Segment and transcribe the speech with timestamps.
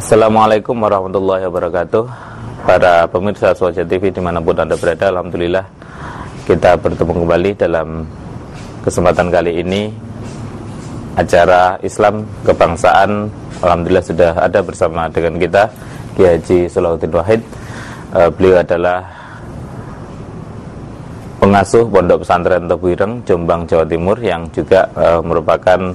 [0.00, 2.08] Assalamualaikum warahmatullahi wabarakatuh.
[2.64, 5.60] Para pemirsa Suaja TV di mana pun Anda berada Alhamdulillah
[6.48, 8.08] kita bertemu kembali dalam
[8.80, 9.92] kesempatan kali ini.
[11.20, 13.28] Acara Islam Kebangsaan
[13.60, 15.68] Alhamdulillah sudah ada bersama dengan kita
[16.16, 17.44] Kiai Haji Salahuddin Wahid.
[18.16, 19.04] Uh, Beliau adalah
[21.44, 25.92] pengasuh Pondok Pesantren Tebuireng Jombang Jawa Timur yang juga uh, merupakan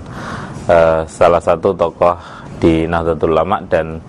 [0.69, 3.99] uh, salah satu tokoh di Nahdlatul Ulama dan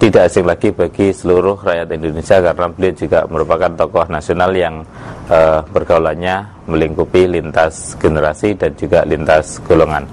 [0.00, 4.80] tidak asing lagi bagi seluruh rakyat Indonesia karena beliau juga merupakan tokoh nasional yang
[5.28, 10.08] uh, pergaulannya melingkupi lintas generasi dan juga lintas golongan.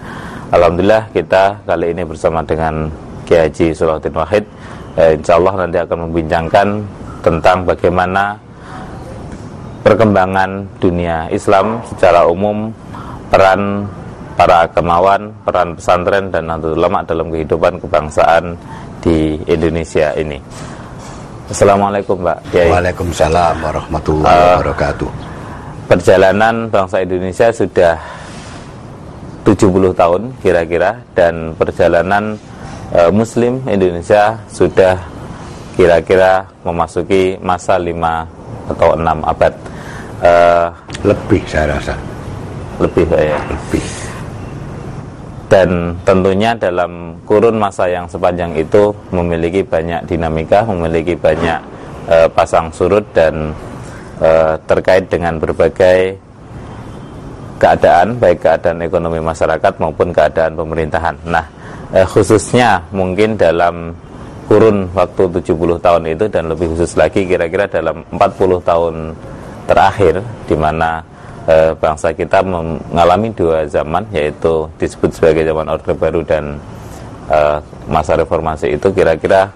[0.52, 2.92] Alhamdulillah kita kali ini bersama dengan
[3.24, 4.44] Kiai Haji Sulahuddin Wahid
[5.00, 6.68] uh, Insya Allah nanti akan membincangkan
[7.24, 8.36] tentang bagaimana
[9.88, 12.76] perkembangan dunia Islam secara umum
[13.32, 13.88] peran
[14.38, 18.54] para agamawan, peran pesantren dan nahdlatul ulama dalam kehidupan kebangsaan
[19.02, 20.38] di Indonesia ini.
[21.50, 22.70] Assalamualaikum Mbak Kiai.
[22.70, 25.10] Waalaikumsalam warahmatullahi uh, wabarakatuh.
[25.90, 27.98] Perjalanan bangsa Indonesia sudah
[29.42, 32.38] 70 tahun kira-kira dan perjalanan
[32.94, 35.02] uh, Muslim Indonesia sudah
[35.74, 37.90] kira-kira memasuki masa 5
[38.70, 39.54] atau 6 abad.
[40.18, 40.68] Uh,
[41.02, 41.96] lebih saya rasa.
[42.78, 43.40] Lebih ya.
[43.50, 44.07] Lebih
[45.48, 51.60] dan tentunya dalam kurun masa yang sepanjang itu memiliki banyak dinamika, memiliki banyak
[52.12, 53.56] e, pasang surut dan
[54.20, 56.20] e, terkait dengan berbagai
[57.58, 61.16] keadaan baik keadaan ekonomi masyarakat maupun keadaan pemerintahan.
[61.24, 61.48] Nah,
[61.96, 63.96] e, khususnya mungkin dalam
[64.52, 68.96] kurun waktu 70 tahun itu dan lebih khusus lagi kira-kira dalam 40 tahun
[69.68, 71.04] terakhir di mana
[71.48, 76.60] eh, bangsa kita mengalami dua zaman yaitu disebut sebagai zaman Orde Baru dan
[77.32, 79.48] eh, masa reformasi itu kira-kira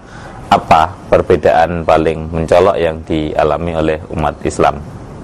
[0.52, 4.80] apa perbedaan paling mencolok yang dialami oleh umat Islam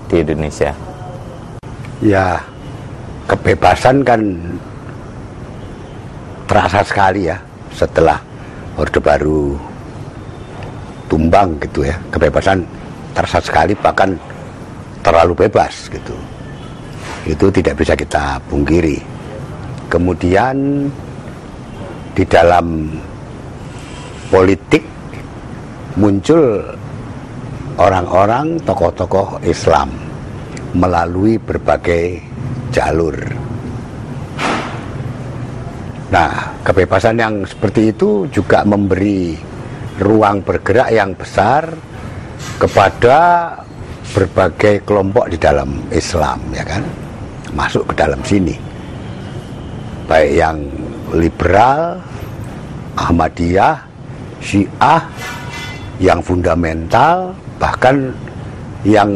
[0.07, 0.71] di Indonesia?
[1.99, 2.39] Ya,
[3.27, 4.21] kebebasan kan
[6.47, 7.35] terasa sekali ya
[7.75, 8.19] setelah
[8.79, 9.59] Orde Baru
[11.11, 11.95] tumbang gitu ya.
[12.07, 12.63] Kebebasan
[13.11, 14.15] terasa sekali bahkan
[15.03, 16.15] terlalu bebas gitu
[17.27, 19.17] itu tidak bisa kita pungkiri
[19.91, 20.87] kemudian
[22.15, 22.97] di dalam
[24.27, 24.83] politik
[25.95, 26.61] muncul
[27.77, 29.93] orang-orang tokoh-tokoh Islam
[30.75, 32.19] melalui berbagai
[32.73, 33.15] jalur.
[36.07, 39.35] Nah, kebebasan yang seperti itu juga memberi
[39.99, 41.67] ruang bergerak yang besar
[42.61, 43.51] kepada
[44.15, 47.06] berbagai kelompok di dalam Islam, ya kan?
[47.53, 48.55] Masuk ke dalam sini.
[50.07, 50.57] Baik yang
[51.11, 51.99] liberal,
[52.95, 53.75] Ahmadiyah,
[54.39, 55.03] Syiah,
[55.99, 58.11] yang fundamental, bahkan
[58.87, 59.11] yang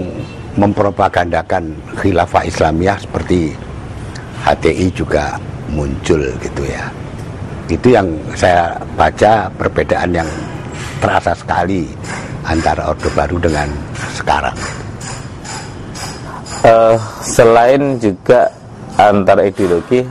[0.60, 3.56] mempropagandakan khilafah Islamiyah seperti
[4.44, 5.40] HTI juga
[5.72, 6.92] muncul gitu ya.
[7.72, 10.28] Itu yang saya baca perbedaan yang
[11.00, 11.88] terasa sekali
[12.44, 13.72] antara Orde Baru dengan
[14.12, 14.81] sekarang
[16.66, 18.50] uh, selain juga
[18.98, 20.06] antar ideologi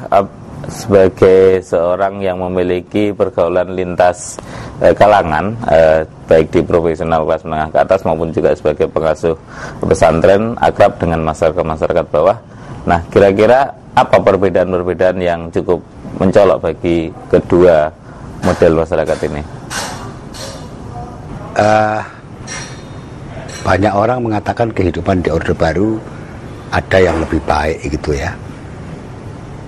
[0.70, 4.38] sebagai seorang yang memiliki pergaulan lintas
[4.78, 9.34] uh, kalangan uh, baik di profesional kelas menengah ke atas maupun juga sebagai pengasuh
[9.82, 12.38] pesantren akrab dengan masyarakat masyarakat bawah.
[12.86, 15.82] Nah, kira-kira apa perbedaan-perbedaan yang cukup
[16.16, 17.90] mencolok bagi kedua
[18.46, 19.42] model masyarakat ini?
[21.60, 22.00] Uh,
[23.60, 26.00] banyak orang mengatakan kehidupan di Orde Baru
[26.70, 28.30] ada yang lebih baik gitu ya.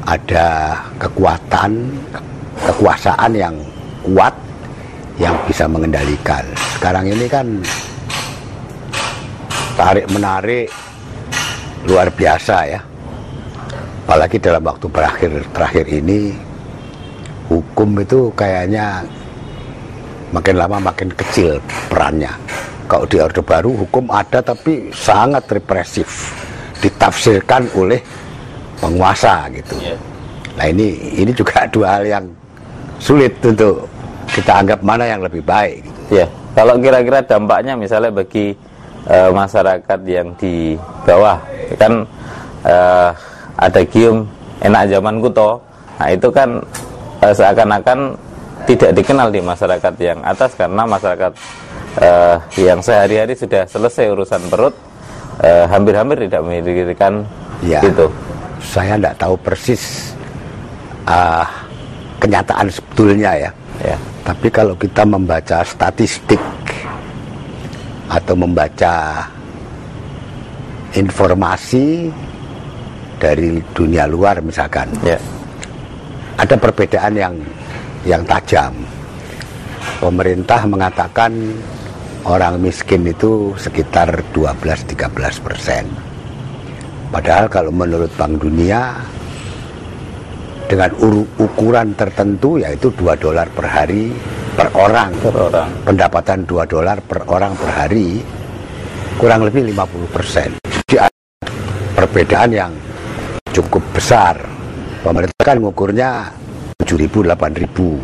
[0.07, 1.91] Ada kekuatan
[2.63, 3.55] kekuasaan yang
[4.07, 4.35] kuat
[5.19, 6.43] yang bisa mengendalikan.
[6.79, 7.47] Sekarang ini kan
[9.79, 10.71] tarik menarik
[11.87, 12.81] luar biasa ya.
[14.07, 16.35] Apalagi dalam waktu terakhir terakhir ini
[17.47, 19.07] hukum itu kayaknya
[20.35, 22.31] makin lama makin kecil perannya.
[22.91, 26.35] Kalau di Orde Baru hukum ada tapi sangat represif
[26.83, 28.03] ditafsirkan oleh
[28.83, 29.79] penguasa gitu.
[29.79, 29.99] Yeah.
[30.59, 32.25] Nah ini ini juga dua hal yang
[32.99, 33.87] sulit untuk
[34.35, 35.87] kita anggap mana yang lebih baik.
[35.87, 36.23] Gitu.
[36.23, 38.53] Ya, kalau kira-kira dampaknya misalnya bagi
[39.07, 40.75] uh, masyarakat yang di
[41.05, 41.39] bawah,
[41.77, 42.05] kan
[42.65, 43.11] uh,
[43.59, 44.25] ada gium
[44.63, 45.61] enak zaman kuto,
[45.99, 46.63] nah itu kan
[47.21, 48.15] uh, seakan-akan
[48.65, 51.33] tidak dikenal di masyarakat yang atas karena masyarakat
[51.99, 54.75] uh, yang sehari-hari sudah selesai urusan perut
[55.41, 57.25] Eh, hampir-hampir tidak memikirkan
[57.65, 58.05] ya, itu.
[58.61, 60.13] Saya tidak tahu persis
[61.09, 61.49] uh,
[62.21, 63.51] kenyataan sebetulnya ya.
[63.81, 63.97] ya.
[64.23, 66.39] Tapi kalau kita membaca statistik
[68.13, 69.25] atau membaca
[70.93, 72.13] informasi
[73.17, 75.17] dari dunia luar misalkan, Ya.
[76.37, 77.35] ada perbedaan yang
[78.05, 78.75] yang tajam.
[79.99, 81.31] Pemerintah mengatakan
[82.27, 85.85] orang miskin itu sekitar 12-13 persen.
[87.13, 88.97] Padahal kalau menurut Bank Dunia
[90.65, 90.89] dengan
[91.37, 94.09] ukuran tertentu yaitu 2 dolar per hari
[94.57, 95.69] per orang Per orang.
[95.85, 98.25] pendapatan 2 dolar per orang per hari
[99.21, 100.49] kurang lebih 50 persen.
[100.65, 101.21] Jadi ada
[101.93, 102.73] perbedaan yang
[103.53, 104.41] cukup besar.
[105.05, 106.33] Pemerintah kan ngukurnya
[106.81, 108.01] 7.000, 8.000.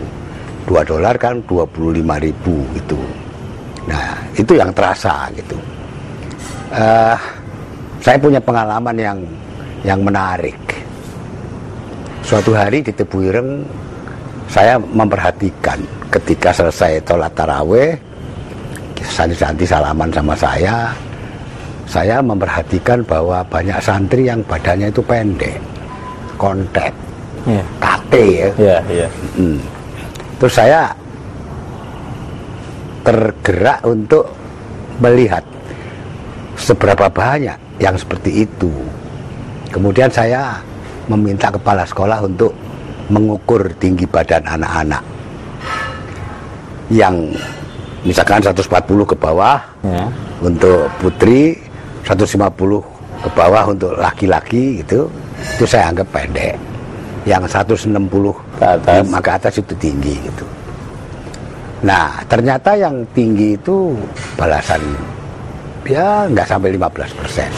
[0.68, 3.00] 2 dolar kan 25.000 gitu.
[3.88, 5.56] Nah, itu yang terasa gitu.
[6.76, 7.16] Eh,
[8.04, 9.18] saya punya pengalaman yang
[9.82, 10.58] yang menarik.
[12.20, 13.64] Suatu hari di Tebu Ireng
[14.48, 15.80] saya memperhatikan
[16.12, 17.92] ketika selesai sholat taraweh
[19.08, 20.92] santi-santi salaman sama saya
[21.88, 25.56] saya memperhatikan bahwa banyak santri yang badannya itu pendek
[26.36, 26.92] kontek
[27.48, 27.64] Iya.
[27.80, 29.08] kate ya Iya, iya.
[29.38, 29.60] Hmm.
[30.36, 30.92] terus saya
[33.08, 34.28] tergerak untuk
[35.00, 35.40] melihat
[36.60, 38.68] seberapa banyak yang seperti itu
[39.72, 40.60] kemudian saya
[41.08, 42.52] meminta kepala sekolah untuk
[43.08, 45.00] mengukur tinggi badan anak-anak
[46.92, 47.16] yang
[48.04, 48.60] misalkan 140
[49.08, 50.04] ke bawah Ya.
[50.44, 51.56] untuk putri
[52.04, 52.84] 150
[53.24, 55.08] ke bawah untuk laki-laki gitu
[55.56, 56.60] itu saya anggap pendek
[57.24, 57.88] yang 160
[58.60, 59.00] Ke atas.
[59.08, 60.44] ke atas itu tinggi gitu
[61.78, 63.94] nah ternyata yang tinggi itu
[64.34, 64.82] balasan
[65.86, 67.50] ya nggak sampai 15 persen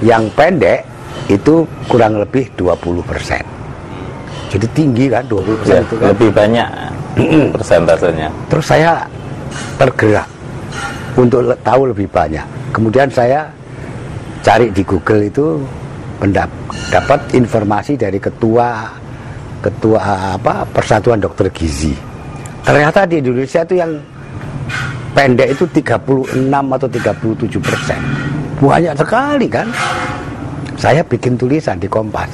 [0.00, 0.80] yang pendek
[1.28, 3.44] itu kurang lebih 20 persen
[4.48, 6.68] jadi tinggi kan 20 persen Ya, itu kan lebih banyak
[7.52, 8.28] persentasenya.
[8.48, 8.92] Terus saya
[9.76, 10.28] tergerak
[11.18, 12.46] untuk le- tahu lebih banyak.
[12.72, 13.44] Kemudian saya
[14.40, 15.60] cari di Google itu
[16.88, 18.88] dapat informasi dari ketua
[19.58, 20.00] ketua
[20.38, 21.92] apa Persatuan Dokter Gizi.
[22.68, 23.96] Ternyata di Indonesia itu yang
[25.16, 28.00] pendek itu 36 atau 37 persen.
[28.60, 29.72] Banyak sekali kan.
[30.76, 32.28] Saya bikin tulisan di Kompas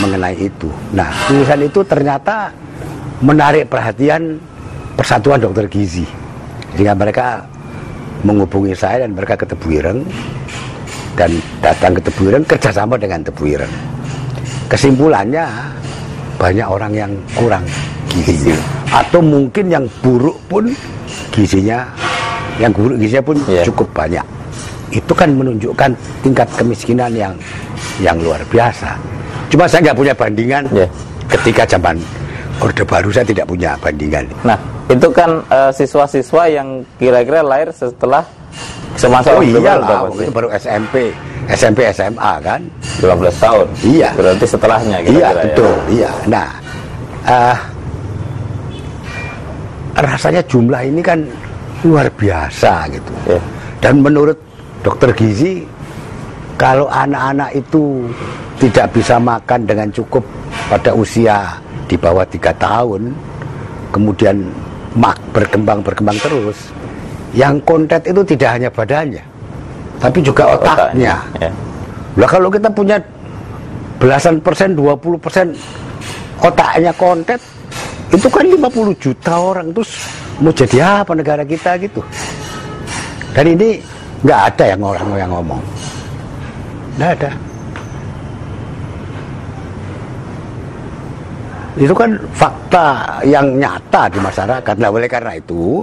[0.00, 0.72] mengenai itu.
[0.96, 2.48] Nah, tulisan itu ternyata
[3.20, 4.40] menarik perhatian
[4.96, 6.08] Persatuan Dokter Gizi.
[6.72, 7.44] Jika mereka
[8.24, 10.00] menghubungi saya dan mereka ke Tebu Ireng
[11.12, 11.28] dan
[11.60, 13.74] datang ke Tebu Ireng kerjasama dengan Tebu Ireng.
[14.72, 15.44] Kesimpulannya
[16.40, 17.68] banyak orang yang kurang
[18.14, 18.52] gizi
[18.88, 20.68] atau mungkin yang buruk pun
[21.30, 21.88] gizinya
[22.60, 23.64] yang buruk gizinya pun Iya.
[23.64, 24.24] cukup banyak.
[24.92, 27.32] Itu kan menunjukkan tingkat kemiskinan yang
[27.98, 28.92] yang luar biasa.
[29.48, 30.88] Cuma saya nggak punya bandingan Iya.
[31.30, 31.96] ketika zaman
[32.60, 34.28] Orde Baru saya tidak punya bandingan.
[34.44, 34.54] Nah,
[34.86, 38.22] itu kan eh, siswa-siswa yang kira-kira lahir setelah
[38.94, 40.94] semasa Oh Orde iya Baru itu baru SMP,
[41.48, 42.60] SMP SMA kan.
[43.00, 43.66] 15 tahun.
[43.82, 44.08] Iya.
[44.14, 45.42] Berarti setelahnya Iya kira-kira ya.
[45.42, 46.10] betul, iya.
[46.28, 46.48] Nah,
[47.24, 47.56] eh,
[49.96, 51.24] rasanya jumlah ini kan
[51.84, 53.12] luar biasa gitu.
[53.28, 53.42] Iya.
[53.82, 54.38] Dan menurut
[54.86, 55.66] dokter gizi,
[56.54, 58.06] kalau anak-anak itu
[58.62, 60.22] tidak bisa makan dengan cukup
[60.70, 61.58] pada usia
[61.90, 63.10] di bawah tiga tahun,
[63.90, 64.46] kemudian
[64.94, 66.70] mak berkembang berkembang terus,
[67.34, 69.24] yang kontet itu tidak hanya badannya,
[69.98, 71.18] tapi juga otaknya.
[71.42, 71.50] Ya.
[72.14, 73.02] Lah kalau kita punya
[73.98, 75.46] belasan persen, 20 persen
[76.38, 77.42] otaknya kontet,
[78.12, 79.90] itu kan 50 juta orang terus
[80.38, 82.04] mau jadi apa negara kita gitu.
[83.32, 83.80] Dan ini
[84.20, 85.62] nggak ada yang orang yang ngomong,
[87.00, 87.30] nggak ada.
[91.72, 94.74] Itu kan fakta yang nyata di masyarakat.
[94.76, 95.80] Nah oleh karena itu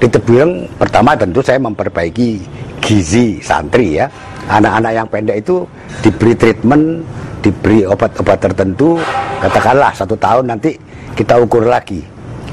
[0.00, 2.40] di Tebireng pertama tentu saya memperbaiki
[2.80, 4.08] gizi santri ya.
[4.48, 5.68] Anak-anak yang pendek itu
[6.00, 7.04] diberi treatment,
[7.44, 8.96] diberi obat-obat tertentu.
[9.44, 10.72] Katakanlah satu tahun nanti
[11.14, 12.02] kita ukur lagi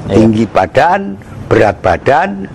[0.05, 0.21] Iya.
[0.21, 1.17] tinggi badan,
[1.49, 2.45] berat badan.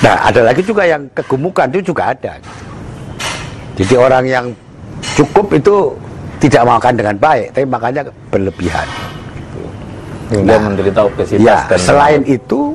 [0.00, 2.38] Nah ada lagi juga yang kegemukan itu juga ada.
[3.74, 4.46] Jadi orang yang
[5.18, 5.90] cukup itu
[6.38, 8.86] tidak makan dengan baik, tapi makannya berlebihan.
[10.30, 12.72] Hingga Nah, menderita obesitas Ya, dan selain itu,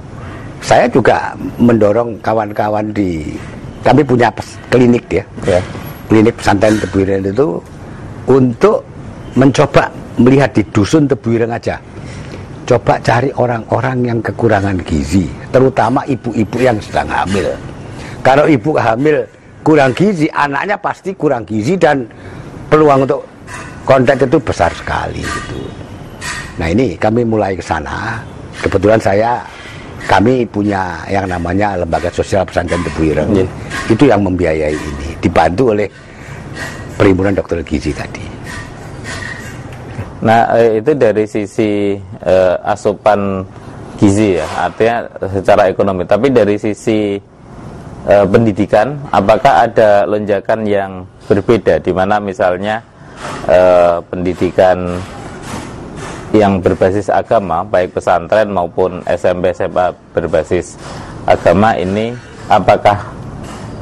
[0.59, 3.31] saya juga mendorong kawan-kawan di
[3.79, 5.61] kami punya pes- klinik ya, ya.
[6.05, 7.63] klinik pesantren Tebuireng itu
[8.27, 8.83] untuk
[9.33, 9.87] mencoba
[10.19, 11.79] melihat di dusun Tebuireng aja.
[12.69, 17.49] Coba cari orang-orang yang kekurangan gizi, terutama ibu-ibu yang sedang hamil.
[18.21, 19.25] Kalau ibu hamil
[19.65, 22.05] kurang gizi, anaknya pasti kurang gizi dan
[22.69, 23.25] peluang untuk
[23.89, 25.65] konten itu besar sekali gitu.
[26.61, 28.21] Nah ini kami mulai ke sana
[28.61, 29.41] kebetulan saya
[30.05, 33.33] kami punya yang namanya lembaga sosial pesantren Tebu Ireng.
[33.33, 33.45] Iya.
[33.89, 35.89] Itu yang membiayai ini, dibantu oleh
[37.01, 38.38] perhimpunan dokter gizi tadi.
[40.19, 41.95] Nah, eh, itu dari sisi
[42.27, 43.43] eh, asupan
[43.95, 46.03] gizi ya, artinya secara ekonomi.
[46.03, 47.15] Tapi dari sisi
[48.03, 52.83] eh, pendidikan, apakah ada lonjakan yang berbeda di mana misalnya
[53.47, 54.99] eh, pendidikan
[56.35, 60.77] yang berbasis agama, baik pesantren maupun SMP SMA berbasis
[61.25, 62.13] agama ini
[62.51, 63.07] apakah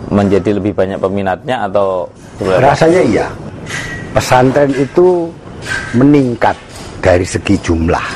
[0.08, 2.08] menjadi lebih banyak peminatnya atau?
[2.40, 3.28] Rasanya iya.
[4.16, 5.28] Pesantren itu
[5.94, 6.58] meningkat
[7.00, 8.08] dari segi jumlah.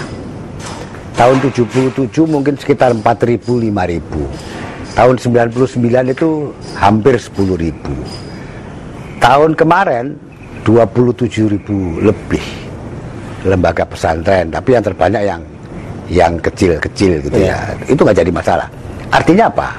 [1.16, 4.02] Tahun 77 mungkin sekitar 4.000 5.000.
[4.92, 7.72] Tahun 99 itu hampir 10.000.
[9.22, 10.18] Tahun kemarin
[10.66, 12.46] 27.000 lebih
[13.46, 15.42] lembaga pesantren, tapi yang terbanyak yang
[16.12, 17.56] yang kecil-kecil gitu Iya.
[17.56, 17.58] ya.
[17.88, 18.68] Itu nggak jadi masalah.
[19.10, 19.70] Artinya apa?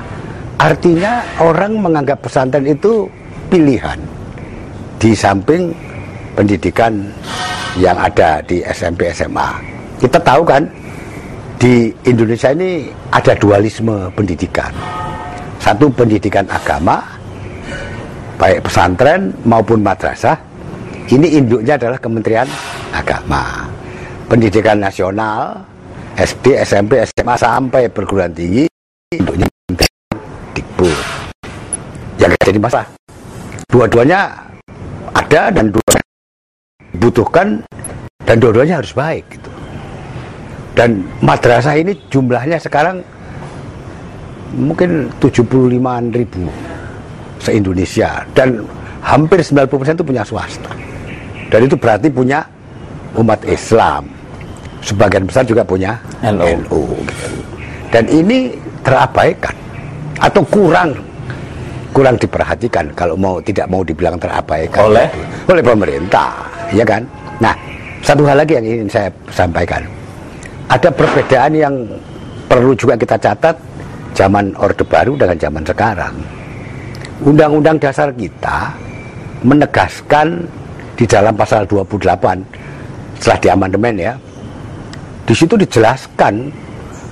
[0.59, 1.13] Artinya
[1.43, 3.07] orang menganggap pesantren itu
[3.51, 3.99] pilihan
[4.97, 5.75] di samping
[6.33, 7.05] pendidikan
[7.81, 9.49] yang ada di SMP SMA.
[10.03, 10.67] Kita tahu kan
[11.57, 14.75] di Indonesia ini ada dualisme pendidikan.
[15.63, 16.99] Satu pendidikan agama,
[18.35, 20.35] baik pesantren maupun madrasah,
[21.15, 22.51] ini induknya adalah Kementerian
[22.91, 23.71] Agama.
[24.27, 25.63] Pendidikan nasional,
[26.19, 28.67] SD, SMP, SMA sampai perguruan tinggi,
[29.15, 30.19] induknya Kementerian
[30.51, 30.99] Dikbud.
[32.19, 32.89] Yang jadi masalah.
[33.71, 34.21] Dua-duanya
[35.15, 35.83] ada dan dua
[37.03, 37.67] dibutuhkan
[38.23, 39.51] dan dua-duanya harus baik gitu.
[40.79, 43.03] Dan madrasah ini jumlahnya sekarang
[44.55, 45.51] mungkin 75
[46.15, 46.47] ribu
[47.43, 48.63] se-Indonesia dan
[49.03, 50.71] hampir 90% itu punya swasta.
[51.51, 52.47] Dan itu berarti punya
[53.19, 54.07] umat Islam.
[54.87, 56.47] Sebagian besar juga punya NU.
[56.63, 57.27] NU gitu.
[57.91, 58.55] Dan ini
[58.87, 59.53] terabaikan
[60.23, 60.95] atau kurang
[61.93, 65.07] kurang diperhatikan kalau mau tidak mau dibilang terabaikan Oleh?
[65.45, 66.33] oleh pemerintah,
[66.73, 67.05] ya kan?
[67.39, 67.53] Nah,
[68.01, 69.85] satu hal lagi yang ingin saya sampaikan.
[70.73, 71.75] Ada perbedaan yang
[72.49, 73.57] perlu juga kita catat
[74.17, 76.15] zaman Orde Baru dengan zaman sekarang.
[77.23, 78.73] Undang-undang dasar kita
[79.45, 80.49] menegaskan
[80.97, 84.15] di dalam pasal 28 setelah diamandemen ya.
[85.23, 86.51] Di situ dijelaskan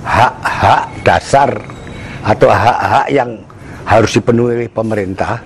[0.03, 1.49] hak-hak dasar
[2.25, 3.29] atau hak-hak yang
[3.85, 5.41] harus dipenuhi oleh pemerintah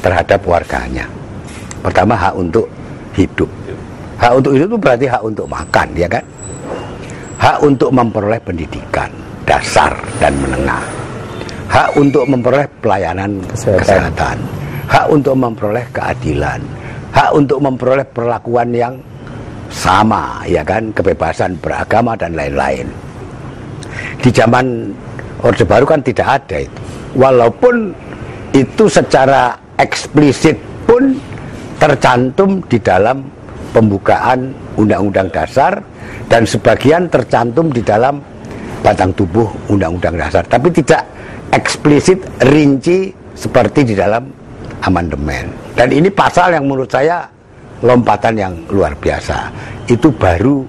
[0.00, 1.06] terhadap warganya.
[1.82, 2.66] Pertama hak untuk
[3.14, 3.50] hidup.
[4.18, 6.24] Hak untuk hidup itu berarti hak untuk makan, ya kan?
[7.38, 9.10] Hak untuk memperoleh pendidikan
[9.46, 10.82] dasar dan menengah.
[11.70, 13.78] Hak untuk memperoleh pelayanan Kesehatan.
[13.78, 14.36] kesehatan.
[14.88, 16.60] Hak untuk memperoleh keadilan.
[17.12, 18.94] Hak untuk memperoleh perlakuan yang
[19.68, 20.90] sama, ya kan?
[20.90, 22.88] Kebebasan beragama dan lain-lain.
[24.18, 24.90] Di zaman
[25.44, 26.82] Orde Baru kan tidak ada itu.
[27.18, 27.90] Walaupun
[28.54, 30.54] itu secara eksplisit
[30.86, 31.18] pun
[31.82, 33.26] tercantum di dalam
[33.74, 35.82] pembukaan Undang-Undang Dasar
[36.30, 38.22] dan sebagian tercantum di dalam
[38.80, 40.46] batang tubuh Undang-Undang Dasar.
[40.46, 41.02] Tapi tidak
[41.50, 44.30] eksplisit rinci seperti di dalam
[44.86, 45.50] amandemen.
[45.74, 47.26] Dan ini pasal yang menurut saya
[47.82, 49.50] lompatan yang luar biasa.
[49.86, 50.66] Itu baru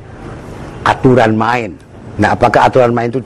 [0.86, 1.74] aturan main.
[2.20, 3.22] Nah, apakah aturan main itu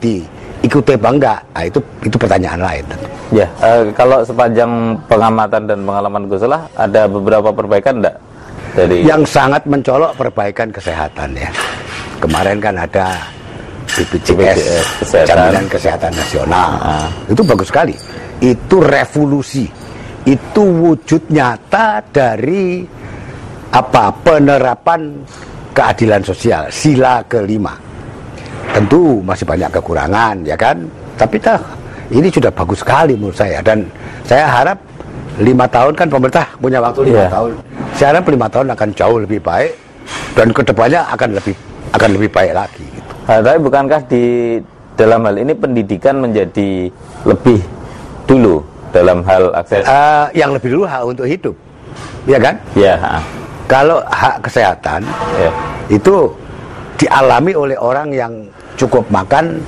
[0.64, 1.40] diikuti apa enggak?
[1.52, 2.84] Nah, itu itu pertanyaan lain.
[3.36, 8.16] Ya, eh, kalau sepanjang pengamatan dan pengalaman Gus Solah ada beberapa perbaikan enggak
[8.72, 11.52] dari Yang sangat mencolok perbaikan kesehatan ya.
[12.16, 13.20] Kemarin kan ada
[13.92, 15.28] BPJS, BPJS Kesehatan.
[15.28, 16.70] Jaminan Kesehatan Nasional.
[16.80, 17.08] Ah.
[17.28, 17.94] Itu bagus sekali.
[18.40, 19.68] Itu revolusi.
[20.24, 22.80] Itu wujud nyata dari
[23.68, 25.20] apa penerapan
[25.76, 27.93] keadilan sosial sila kelima.
[28.74, 30.82] Tentu masih banyak kekurangan ya kan.
[31.14, 31.62] Tapi tah
[32.10, 33.86] ini sudah bagus sekali menurut saya dan
[34.26, 34.78] saya harap
[35.38, 37.30] lima tahun kan pemerintah punya waktu lima Iya.
[37.30, 37.50] tahun.
[37.94, 39.72] Saya harap lima tahun akan jauh lebih baik
[40.34, 41.54] dan ke depannya akan lebih
[41.94, 42.84] akan lebih baik lagi.
[42.84, 43.10] Gitu.
[43.24, 44.24] Ah, tapi bukankah di
[44.94, 46.90] dalam hal ini pendidikan menjadi
[47.22, 47.62] lebih
[48.26, 49.86] dulu dalam hal akses?
[49.86, 51.54] Eh, yang lebih dulu hak untuk hidup,
[52.26, 52.54] ya kan?
[52.74, 53.22] ya, ah,
[53.64, 55.06] Kalau hak kesehatan
[55.38, 55.50] ya.
[55.88, 56.28] itu
[56.94, 58.32] dialami oleh orang yang
[58.74, 59.58] cukup makan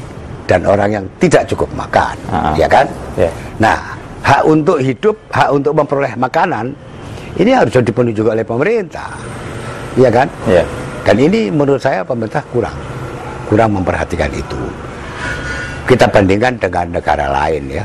[0.47, 2.55] dan orang yang tidak cukup makan, Ah.
[2.55, 2.87] ya kan?
[3.19, 3.31] Ya.
[3.59, 3.79] Nah,
[4.23, 6.71] hak untuk hidup, hak untuk memperoleh makanan
[7.37, 9.11] ini harus dipenuhi juga oleh pemerintah,
[9.99, 10.31] ya kan?
[10.47, 10.63] Ya.
[11.03, 12.75] Dan ini menurut saya pemerintah kurang,
[13.47, 14.59] kurang memperhatikan itu.
[15.87, 17.85] Kita bandingkan dengan negara lain ya.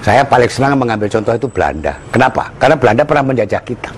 [0.00, 1.92] Saya paling senang mengambil contoh itu Belanda.
[2.12, 2.48] Kenapa?
[2.60, 3.90] Karena Belanda pernah menjajah kita.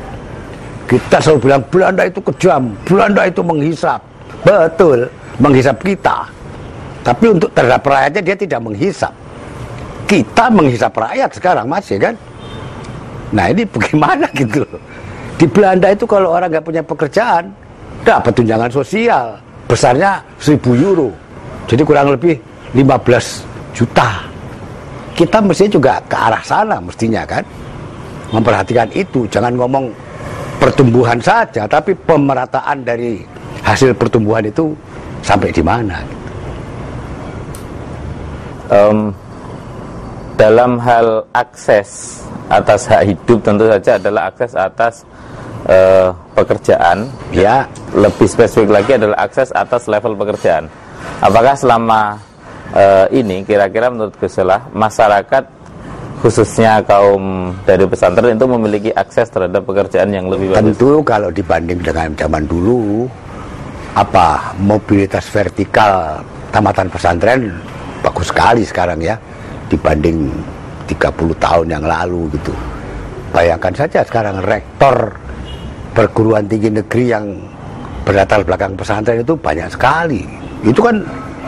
[0.86, 3.98] Kita selalu bilang Belanda itu kejam, Belanda itu menghisap.
[4.46, 6.28] Betul, menghisap kita.
[7.06, 9.12] Tapi untuk terhadap rakyatnya dia tidak menghisap.
[10.06, 12.14] Kita menghisap rakyat sekarang masih kan.
[13.34, 14.62] Nah ini bagaimana gitu
[15.36, 17.52] Di Belanda itu kalau orang nggak punya pekerjaan,
[18.06, 21.10] dapat tunjangan sosial besarnya 1000 euro.
[21.66, 22.38] Jadi kurang lebih
[22.72, 24.22] 15 juta.
[25.12, 27.44] Kita mesti juga ke arah sana mestinya kan.
[28.32, 29.90] Memperhatikan itu, jangan ngomong
[30.58, 33.22] pertumbuhan saja, tapi pemerataan dari
[33.62, 34.74] hasil pertumbuhan itu
[35.26, 35.98] sampai di mana.
[38.70, 39.10] Um,
[40.38, 44.94] dalam hal akses atas hak hidup tentu saja adalah akses atas
[45.66, 47.10] uh, pekerjaan.
[47.34, 47.66] Ya.
[47.90, 50.70] Lebih spesifik lagi adalah akses atas level pekerjaan.
[51.18, 52.20] Apakah selama
[52.70, 54.38] uh, ini kira-kira menurut Gus
[54.74, 55.56] masyarakat
[56.20, 60.74] khususnya kaum dari pesantren itu memiliki akses terhadap pekerjaan yang lebih bagus.
[60.74, 63.06] Tentu kalau dibanding dengan zaman dulu
[63.96, 66.20] apa mobilitas vertikal
[66.52, 67.48] tamatan pesantren
[68.04, 69.16] bagus sekali sekarang ya
[69.72, 70.28] dibanding
[70.86, 72.52] 30 tahun yang lalu gitu.
[73.32, 75.16] Bayangkan saja sekarang rektor
[75.96, 77.26] perguruan tinggi negeri yang
[78.06, 80.22] berlatar belakang pesantren itu banyak sekali.
[80.62, 81.02] Itu kan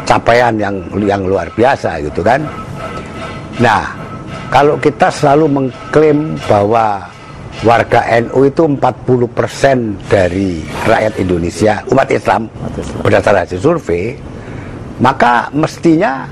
[0.08, 2.42] capaian yang yang luar biasa gitu kan.
[3.62, 3.92] Nah,
[4.48, 7.04] kalau kita selalu mengklaim bahwa
[7.66, 8.78] warga NU itu 40%
[10.06, 12.46] dari rakyat Indonesia, umat Islam,
[13.02, 14.14] berdasarkan hasil survei,
[15.02, 16.26] maka mestinya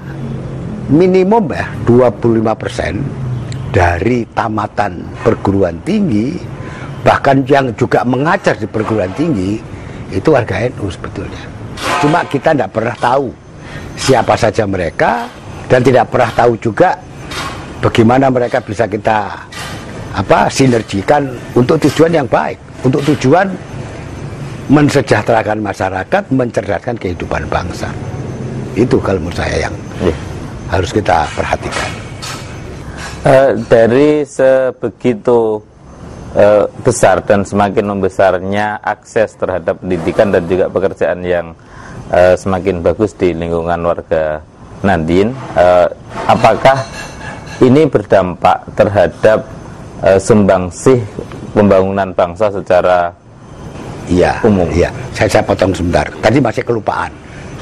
[0.86, 6.38] minimum ya 25% dari tamatan perguruan tinggi
[7.02, 9.58] bahkan yang juga mengajar di perguruan tinggi
[10.10, 11.42] itu warga NU sebetulnya.
[12.02, 13.30] Cuma kita tidak pernah tahu
[13.98, 15.26] siapa saja mereka
[15.66, 16.98] dan tidak pernah tahu juga
[17.82, 19.46] bagaimana mereka bisa kita
[20.16, 23.52] apa sinergikan untuk tujuan yang baik, untuk tujuan
[24.72, 27.92] mensejahterakan masyarakat, mencerdaskan kehidupan bangsa.
[28.72, 30.16] Itu kalau menurut saya yang ya.
[30.72, 31.90] harus kita perhatikan.
[33.26, 35.60] Uh, dari sebegitu
[36.34, 41.46] uh, besar dan semakin membesarnya akses terhadap pendidikan dan juga pekerjaan yang
[42.10, 44.40] uh, semakin bagus di lingkungan warga
[44.84, 45.88] Nandin, uh,
[46.28, 46.84] apakah
[47.64, 49.48] ini berdampak terhadap
[50.06, 51.02] uh, sumbangsih
[51.50, 53.10] pembangunan bangsa secara
[54.06, 54.70] iya, umum.
[54.70, 56.06] Iya, saya, saya potong sebentar.
[56.22, 57.10] Tadi masih kelupaan.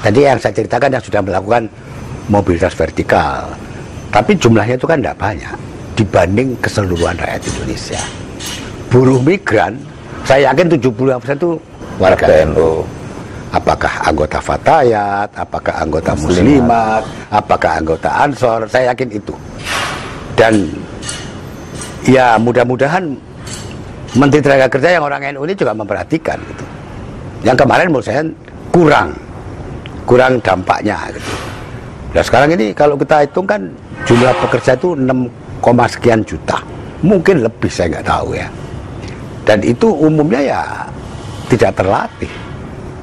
[0.05, 1.63] Tadi yang saya ceritakan yang sudah melakukan
[2.29, 3.49] mobilitas vertikal.
[4.13, 5.57] Tapi jumlahnya itu kan tidak banyak
[5.97, 8.03] dibanding keseluruhan rakyat Indonesia.
[8.93, 9.75] Buruh migran,
[10.23, 11.51] saya yakin 70% itu
[11.99, 12.85] warga NU.
[13.55, 19.35] Apakah anggota Fatayat, apakah anggota Muslimat, apakah anggota Ansor, saya yakin itu.
[20.35, 20.75] Dan
[22.05, 23.17] ya mudah-mudahan
[24.15, 26.65] Menteri Tenaga Kerja yang orang NU ini juga memperhatikan gitu.
[27.45, 28.23] Yang kemarin menurut saya
[28.71, 29.09] kurang,
[30.07, 31.33] kurang dampaknya gitu.
[32.15, 33.67] Nah sekarang ini kalau kita hitung kan
[34.07, 35.11] jumlah pekerja itu 6,
[35.91, 36.63] sekian juta,
[37.03, 38.47] mungkin lebih saya nggak tahu ya.
[39.45, 40.63] Dan itu umumnya ya
[41.51, 42.33] tidak terlatih,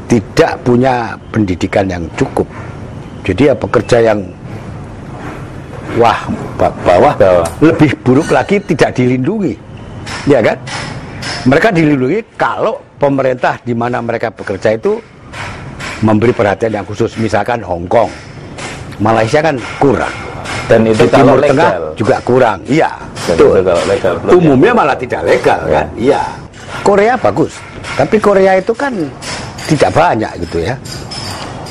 [0.08, 2.48] tidak punya pendidikan yang cukup.
[3.22, 4.20] Jadi ya pekerja yang
[6.00, 6.20] wah
[6.60, 7.48] bawah, bawah.
[7.60, 9.56] Lebih buruk lagi tidak dilindungi.
[10.30, 10.58] Ya kan?
[11.50, 15.02] Mereka dilindungi kalau pemerintah di mana mereka bekerja itu
[16.06, 17.18] memberi perhatian yang khusus.
[17.18, 18.10] Misalkan Hong Kong.
[19.02, 20.14] Malaysia kan kurang.
[20.70, 21.52] Dan itu di Timur legal.
[21.52, 22.58] Tengah juga kurang.
[22.70, 22.92] Iya.
[23.22, 25.74] Itu legal, umumnya malah tidak legal ya.
[25.82, 25.88] kan?
[25.98, 26.22] Iya.
[26.86, 27.54] Korea bagus.
[27.98, 28.94] Tapi Korea itu kan
[29.68, 30.76] tidak banyak gitu ya.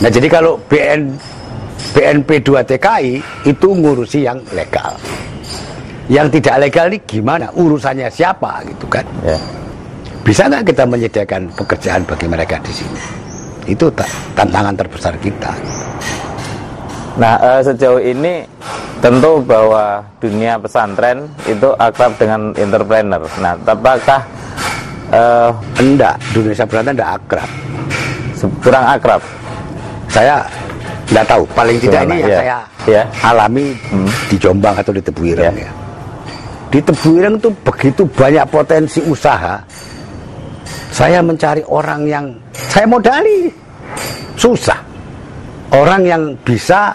[0.01, 1.15] Nah jadi kalau BN
[1.91, 3.15] BNP 2 TKI
[3.51, 4.95] itu ngurusi yang legal.
[6.11, 7.47] Yang tidak legal ini gimana?
[7.55, 9.07] Urusannya siapa gitu kan?
[9.23, 9.39] Ya.
[10.27, 13.01] Bisa nggak kita menyediakan pekerjaan bagi mereka di sini?
[13.67, 13.91] Itu
[14.35, 15.55] tantangan terbesar kita.
[17.19, 18.47] Nah, uh, sejauh ini
[19.03, 23.23] tentu bahwa dunia pesantren itu akrab dengan entrepreneur.
[23.43, 24.21] Nah, apakah
[25.11, 25.51] uh,
[25.83, 27.51] enggak dunia pesantren enggak akrab?
[28.63, 29.23] Kurang akrab.
[30.11, 30.43] Saya
[31.11, 32.39] Nggak tahu, paling tidak ini yang ya.
[32.39, 33.03] saya ya.
[33.27, 34.11] alami hmm.
[34.31, 35.67] di Jombang atau di Tebuireng ya.
[35.67, 35.73] ya.
[36.71, 39.59] Di Tebuireng itu begitu banyak potensi usaha.
[40.91, 43.51] Saya mencari orang yang saya modali
[44.39, 44.79] susah.
[45.71, 46.95] Orang yang bisa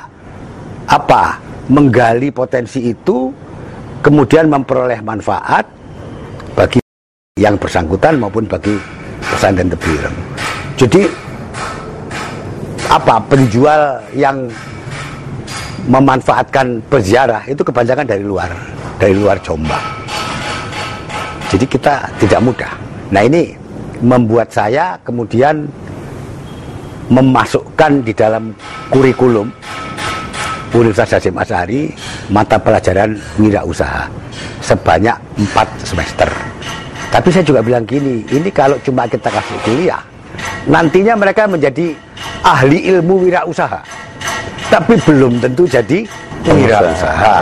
[0.87, 1.39] apa
[1.71, 3.31] menggali potensi itu
[4.03, 5.63] kemudian memperoleh manfaat
[6.55, 6.79] bagi
[7.35, 8.79] yang bersangkutan maupun bagi
[9.27, 10.15] pesantren Tebuireng.
[10.79, 11.03] Jadi
[12.89, 14.49] apa penjual yang
[15.85, 18.49] memanfaatkan peziarah itu kebanyakan dari luar
[18.97, 19.81] dari luar Jombang
[21.49, 22.73] jadi kita tidak mudah
[23.13, 23.53] nah ini
[24.01, 25.69] membuat saya kemudian
[27.09, 28.53] memasukkan di dalam
[28.89, 29.53] kurikulum
[30.75, 31.81] Universitas Hasyim Asyari
[32.27, 34.11] mata pelajaran wirausaha
[34.59, 36.27] sebanyak 4 semester.
[37.13, 40.03] Tapi saya juga bilang gini, ini kalau cuma kita kasih kuliah,
[40.65, 41.93] nantinya mereka menjadi
[42.41, 43.79] ahli ilmu wirausaha.
[44.69, 46.05] Tapi belum tentu jadi
[46.43, 47.37] wirausaha.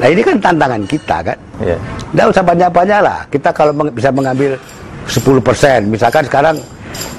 [0.00, 1.38] Nah ini kan tantangan kita kan.
[1.60, 1.76] Ya.
[2.16, 3.18] Nggak usah banyak-banyak lah.
[3.28, 4.56] Kita kalau meng- bisa mengambil
[5.06, 6.56] 10%, misalkan sekarang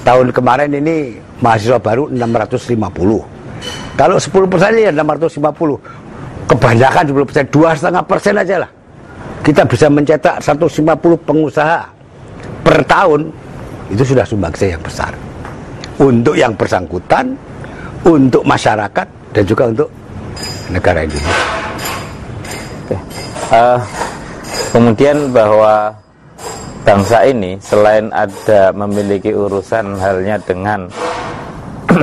[0.01, 3.21] tahun kemarin ini mahasiswa baru 650.
[3.93, 5.77] Kalau 10% ya 650.
[6.49, 8.69] Kebanyakan 10%, dua setengah persen aja lah.
[9.41, 11.79] Kita bisa mencetak 150 pengusaha
[12.65, 13.29] per tahun.
[13.91, 15.11] Itu sudah sumbangsi yang besar.
[15.99, 17.35] Untuk yang bersangkutan,
[18.07, 19.89] untuk masyarakat, dan juga untuk
[20.71, 21.35] negara Indonesia.
[22.87, 22.97] Oke.
[23.51, 23.79] Eh,
[24.71, 25.91] kemudian bahwa
[26.87, 30.87] bangsa ini selain ada memiliki urusan halnya dengan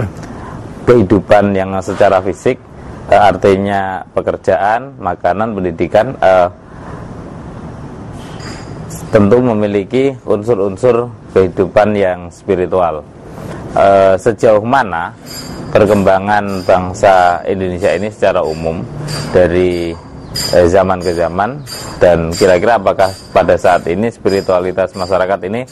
[0.87, 2.61] kehidupan yang secara fisik,
[3.09, 6.48] eh, artinya pekerjaan, makanan, pendidikan, eh,
[9.09, 13.07] tentu memiliki unsur-unsur kehidupan yang spiritual.
[13.79, 15.14] Eh, sejauh mana
[15.70, 18.83] perkembangan bangsa Indonesia ini secara umum
[19.31, 19.94] dari
[20.57, 21.62] eh, zaman ke zaman
[22.03, 25.62] dan kira-kira apakah pada saat ini spiritualitas masyarakat ini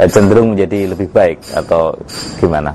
[0.00, 1.92] eh, cenderung menjadi lebih baik atau
[2.40, 2.72] gimana?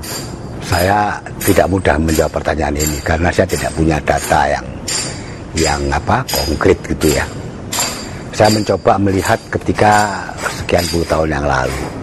[0.68, 4.68] Saya tidak mudah menjawab pertanyaan ini karena saya tidak punya data yang
[5.58, 7.26] yang apa konkret gitu ya.
[8.36, 10.22] Saya mencoba melihat ketika
[10.62, 11.97] sekian puluh tahun yang lalu.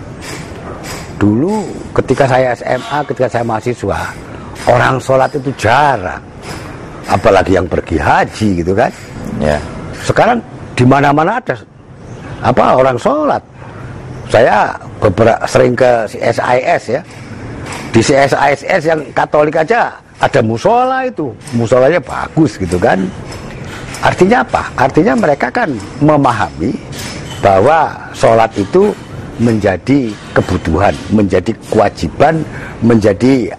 [1.18, 4.00] Dulu ketika saya SMA, ketika saya mahasiswa,
[4.66, 6.22] orang sholat itu jarang.
[7.05, 8.90] Apalagi yang pergi haji gitu kan.
[9.38, 9.61] Ya,
[10.00, 10.40] Sekarang
[10.74, 11.57] di mana-mana ada
[12.42, 13.42] apa orang sholat.
[14.33, 17.03] Saya beberapa sering ke SIS ya.
[17.94, 22.98] Di CSIS yang Katolik aja ada musola itu, musolanya bagus gitu kan.
[24.03, 24.62] Artinya apa?
[24.74, 25.70] Artinya mereka kan
[26.03, 26.74] memahami
[27.40, 28.90] bahwa sholat itu
[29.37, 32.44] menjadi kebutuhan, menjadi kewajiban,
[32.81, 33.51] menjadi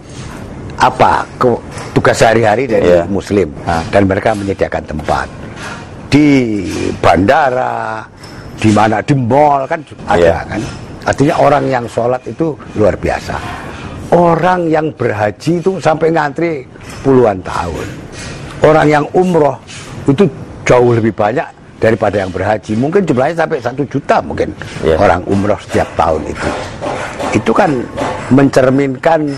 [0.76, 1.60] apa ke-
[1.92, 3.08] tugas sehari-hari dari Iya.
[3.08, 3.80] Muslim Ah.
[3.88, 5.28] dan mereka menyediakan tempat
[6.12, 6.28] di
[7.00, 8.04] bandara,
[8.60, 10.38] di mana di mall kan ada Iya.
[10.44, 10.60] kan.
[11.06, 13.36] Artinya orang yang sholat itu luar biasa.
[14.12, 16.62] Orang yang berhaji itu sampai ngantri
[17.02, 17.86] puluhan tahun.
[18.62, 19.56] Orang yang umroh
[20.06, 20.24] itu
[20.62, 22.72] jauh lebih banyak daripada yang berhaji.
[22.76, 24.52] Mungkin jumlahnya sampai satu juta mungkin
[24.84, 24.96] Iya.
[24.96, 26.48] orang umroh setiap tahun itu.
[27.36, 27.70] Itu kan
[28.32, 29.28] mencerminkan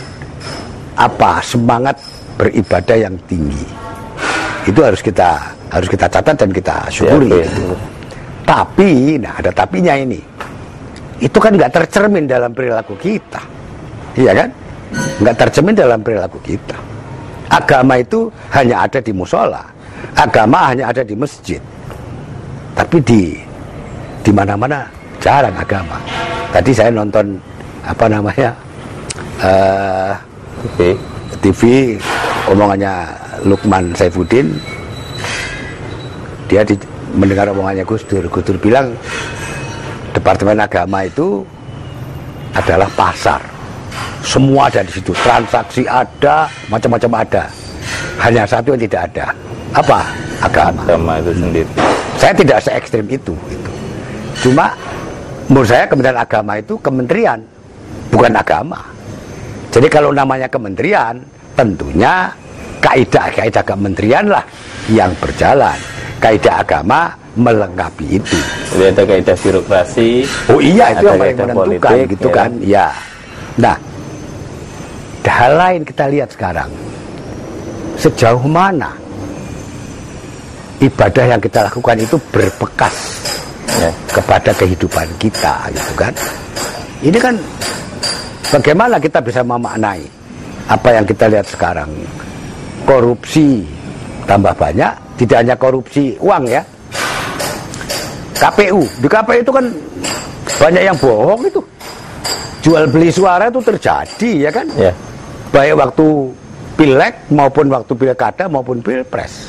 [0.99, 1.99] apa semangat
[2.39, 3.67] beribadah yang tinggi.
[4.67, 7.29] Itu harus kita harus kita catat dan kita syukuri.
[7.29, 7.63] Iya, gitu.
[7.75, 7.77] betul.
[8.49, 10.21] Tapi, nah ada tapinya ini.
[11.21, 13.43] Itu kan nggak tercermin dalam perilaku kita.
[14.17, 14.49] Iya kan?
[15.21, 16.77] Nggak tercermin dalam perilaku kita.
[17.53, 19.65] Agama itu hanya ada di musola.
[20.17, 21.61] Agama hanya ada di masjid.
[22.79, 23.23] Tapi di
[24.23, 24.87] di mana-mana
[25.19, 25.99] jarang agama.
[26.55, 27.35] Tadi saya nonton
[27.83, 28.55] apa namanya
[29.43, 30.15] eh
[30.63, 30.91] oke.
[31.39, 31.95] TV
[32.51, 33.11] omongannya
[33.47, 34.55] Lukman Saifuddin.
[36.49, 36.75] Dia di,
[37.19, 38.25] mendengar omongannya Gus Dur.
[38.31, 38.95] Gus Dur bilang
[40.15, 41.45] Departemen Agama itu
[42.57, 43.39] adalah pasar.
[44.25, 45.15] Semua ada di situ.
[45.15, 47.45] Transaksi ada macam-macam ada.
[48.19, 49.27] Hanya satu yang tidak ada.
[49.77, 50.01] Apa?
[50.43, 50.83] Agama.
[50.89, 51.73] Agama itu sendiri.
[52.19, 53.71] Saya tidak se ekstrim itu gitu.
[54.49, 54.75] cuma
[55.47, 57.39] menurut saya kementerian agama itu kementerian
[58.11, 58.81] bukan agama
[59.71, 61.23] jadi kalau namanya kementerian
[61.55, 62.29] tentunya
[62.83, 64.45] kaidah-kaidah kementerian lah
[64.91, 65.79] yang berjalan
[66.19, 68.39] kaidah agama melengkapi itu
[68.75, 70.27] Jadi ada kaidah birokrasi.
[70.51, 72.35] oh iya itu Ada yang paling menentukan politik, gitu ya.
[72.35, 72.87] kan ya
[73.59, 73.77] nah
[75.29, 76.67] hal lain kita lihat sekarang
[77.95, 78.91] sejauh mana
[80.79, 82.97] ibadah yang kita lakukan itu berbekas
[83.79, 83.95] Ya.
[84.11, 86.11] kepada kehidupan kita gitu kan?
[86.99, 87.39] Ini kan
[88.51, 90.03] bagaimana kita bisa memaknai
[90.67, 91.87] apa yang kita lihat sekarang?
[92.83, 93.63] Korupsi
[94.27, 96.63] tambah banyak tidak hanya korupsi uang ya.
[98.35, 99.67] KPU di KPU itu kan
[100.59, 101.63] banyak yang bohong itu.
[102.59, 104.67] Jual beli suara itu terjadi ya kan?
[104.75, 104.91] Ya.
[105.49, 106.07] baik waktu
[106.77, 109.49] pileg maupun waktu pilkada maupun pilpres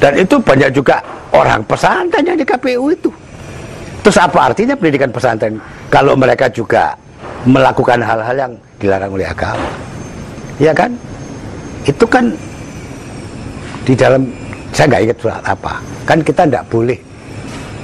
[0.00, 1.04] dan itu banyak juga
[1.36, 3.12] orang pesantren yang di KPU itu.
[4.00, 5.60] Terus apa artinya pendidikan pesantren?
[5.92, 6.96] Kalau mereka juga
[7.44, 9.68] melakukan hal-hal yang dilarang oleh agama.
[10.56, 10.96] Ya kan?
[11.84, 12.32] Itu kan
[13.84, 14.24] di dalam
[14.72, 15.84] saya nggak ingat surat apa.
[16.08, 16.96] Kan kita tidak boleh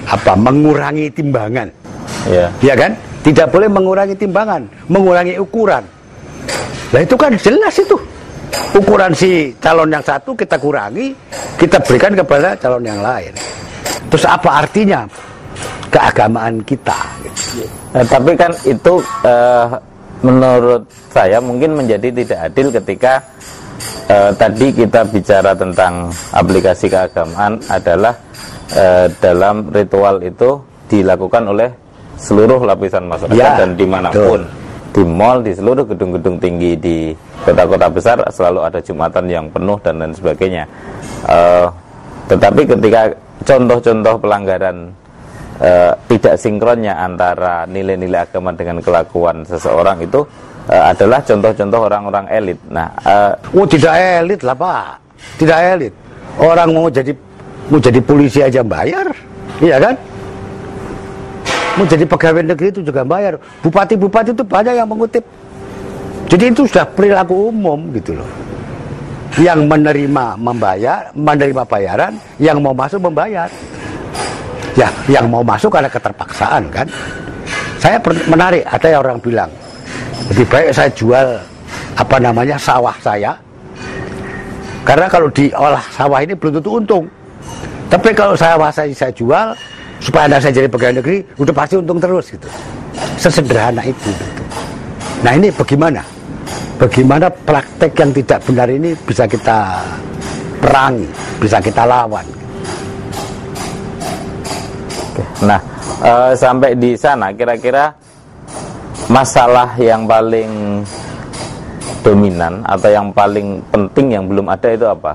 [0.08, 1.68] apa mengurangi timbangan.
[2.32, 2.48] Ya.
[2.64, 2.96] ya kan?
[3.20, 5.84] Tidak boleh mengurangi timbangan mengurangi ukuran.
[6.96, 7.98] Nah itu kan jelas itu
[8.76, 11.12] ukuran si calon yang satu kita kurangi,
[11.56, 13.32] kita berikan kepada calon yang lain.
[14.12, 15.02] Terus apa artinya
[15.90, 17.00] keagamaan kita?
[17.96, 19.66] Nah, tapi kan itu uh,
[20.20, 23.12] menurut saya mungkin menjadi tidak adil ketika
[24.12, 28.14] uh, tadi kita bicara tentang aplikasi keagamaan adalah
[28.76, 31.70] uh, dalam ritual itu dilakukan oleh
[32.16, 34.40] seluruh lapisan masyarakat ya, dan di mana pun.
[34.44, 34.65] Betul
[34.96, 37.12] di mall, di seluruh gedung-gedung tinggi di
[37.44, 40.64] kota-kota besar selalu ada jumatan yang penuh dan lain sebagainya.
[41.28, 41.68] Uh,
[42.32, 43.12] tetapi ketika
[43.44, 44.96] contoh-contoh pelanggaran
[45.60, 50.24] uh, tidak sinkronnya antara nilai-nilai agama dengan kelakuan seseorang itu
[50.72, 52.58] uh, adalah contoh-contoh orang-orang elit.
[52.72, 54.96] Nah, uh, oh tidak elit lah pak,
[55.36, 55.92] tidak elit.
[56.40, 57.12] Orang mau jadi
[57.68, 59.12] mau jadi polisi aja bayar,
[59.60, 60.15] iya kan?
[61.76, 63.36] Mau jadi pegawai negeri itu juga bayar.
[63.60, 65.22] Bupati-bupati itu banyak yang mengutip.
[66.26, 68.30] Jadi itu sudah perilaku umum gitu loh.
[69.36, 73.52] Yang menerima membayar, menerima bayaran, yang mau masuk membayar.
[74.76, 76.88] Ya, yang mau masuk karena keterpaksaan kan.
[77.76, 79.50] Saya menarik, ada yang orang bilang,
[80.32, 81.36] lebih baik saya jual
[81.96, 83.36] apa namanya sawah saya.
[84.84, 87.04] Karena kalau diolah sawah ini belum tentu untung.
[87.86, 89.54] Tapi kalau sawah saya, saya jual,
[90.00, 92.48] supaya anak saya jadi pegawai negeri udah pasti untung terus gitu
[93.16, 94.42] sesederhana itu gitu.
[95.24, 96.02] nah ini bagaimana
[96.76, 99.58] bagaimana praktek yang tidak benar ini bisa kita
[100.60, 101.08] perangi
[101.40, 102.26] bisa kita lawan
[105.40, 105.60] nah
[106.00, 107.92] e, sampai di sana kira-kira
[109.08, 110.82] masalah yang paling
[112.06, 115.12] dominan atau yang paling penting yang belum ada itu apa?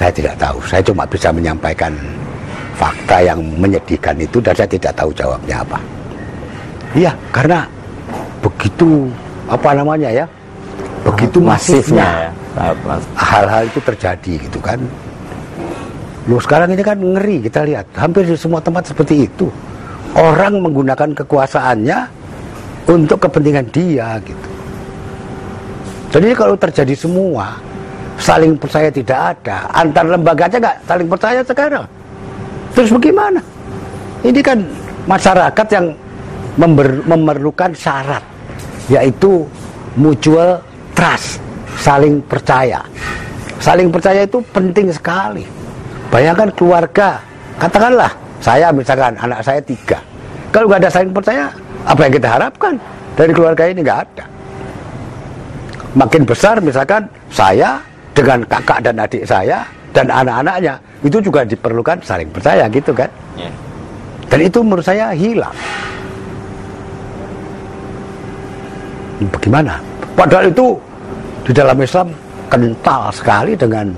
[0.00, 0.58] Saya tidak tahu.
[0.64, 1.92] Saya cuma bisa menyampaikan
[2.74, 5.78] fakta yang menyedihkan itu dan saya tidak tahu jawabnya apa.
[6.94, 7.66] Iya, karena
[8.42, 9.10] begitu
[9.50, 10.26] apa namanya ya,
[11.02, 12.30] begitu masifnya
[13.18, 14.78] hal-hal itu terjadi gitu kan.
[16.24, 19.50] Loh sekarang ini kan ngeri kita lihat hampir di semua tempat seperti itu.
[20.14, 21.98] Orang menggunakan kekuasaannya
[22.86, 24.48] untuk kepentingan dia gitu.
[26.14, 27.58] Jadi kalau terjadi semua
[28.14, 31.84] saling percaya tidak ada antar lembaga aja nggak saling percaya sekarang
[32.74, 33.40] Terus bagaimana?
[34.26, 34.58] Ini kan
[35.06, 35.86] masyarakat yang
[37.06, 38.22] memerlukan syarat,
[38.90, 39.46] yaitu
[39.94, 40.58] mutual
[40.94, 41.38] trust,
[41.78, 42.82] saling percaya.
[43.62, 45.46] Saling percaya itu penting sekali.
[46.10, 47.22] Bayangkan keluarga,
[47.62, 49.98] katakanlah saya misalkan anak saya tiga.
[50.50, 51.50] Kalau nggak ada saling percaya,
[51.86, 52.74] apa yang kita harapkan
[53.14, 54.24] dari keluarga ini nggak ada.
[55.94, 57.78] Makin besar misalkan saya
[58.14, 59.62] dengan kakak dan adik saya
[59.94, 60.74] dan anak-anaknya
[61.04, 63.12] itu juga diperlukan saling percaya gitu kan.
[63.36, 63.52] Yeah.
[64.32, 65.54] dan itu menurut saya hilang
[69.30, 69.78] bagaimana?
[70.16, 70.74] Padahal itu
[71.44, 72.08] di dalam Islam
[72.50, 73.92] kental sekali dengan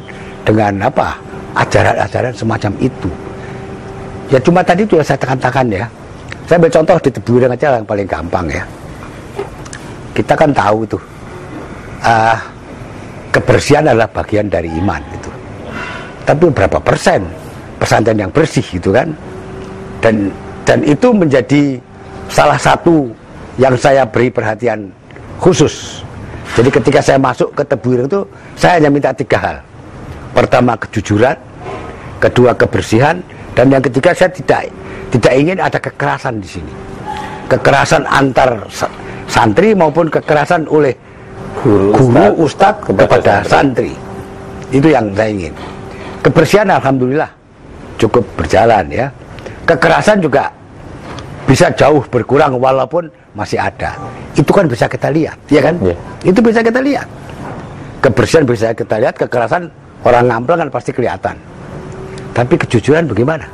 [0.45, 1.17] dengan apa?
[1.57, 3.09] Ajaran-ajaran semacam itu.
[4.29, 5.87] Ya cuma tadi itu yang saya tekan-tekan ya.
[6.45, 8.65] Saya ambil contoh di Tebuireng aja yang paling gampang ya.
[10.13, 10.99] Kita kan tahu itu
[12.05, 12.37] uh,
[13.33, 15.31] kebersihan adalah bagian dari iman itu
[16.27, 17.23] tapi berapa persen?
[17.79, 19.15] Pesantren yang bersih gitu kan?
[20.03, 20.35] Dan
[20.67, 21.79] dan itu menjadi
[22.27, 23.07] salah satu
[23.63, 24.91] yang saya beri perhatian
[25.39, 26.03] khusus.
[26.59, 28.27] Jadi ketika saya masuk ke Tebuir itu
[28.59, 29.57] saya hanya minta tiga hal.
[30.35, 31.39] Pertama kejujuran
[32.19, 33.23] kedua kebersihan
[33.55, 34.67] dan yang ketiga saya tidak
[35.15, 36.73] tidak ingin ada kekerasan di sini.
[37.47, 38.67] Kekerasan antar
[39.31, 40.91] santri maupun kekerasan oleh
[41.63, 43.95] guru, guru ustadz, kepada, kepada santri.
[43.95, 44.75] santri.
[44.75, 45.55] Itu yang saya ingin
[46.27, 47.31] Kebersihan alhamdulillah
[48.03, 49.07] cukup berjalan ya.
[49.63, 50.51] Kekerasan juga
[51.47, 53.95] bisa jauh berkurang walaupun masih ada.
[54.35, 55.79] Itu kan bisa kita lihat, ya kan?
[55.79, 55.95] Yeah.
[56.27, 57.07] Itu bisa kita lihat.
[58.03, 59.71] Kebersihan bisa kita lihat, kekerasan
[60.03, 61.39] orang ngampel kan pasti kelihatan.
[62.35, 63.47] Tapi kejujuran bagaimana?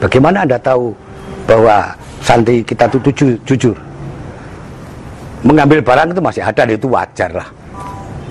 [0.00, 0.96] Bagaimana Anda tahu
[1.44, 1.92] bahwa
[2.24, 3.76] santri kita itu jujur, jujur?
[5.44, 7.52] Mengambil barang itu masih ada, itu wajar lah.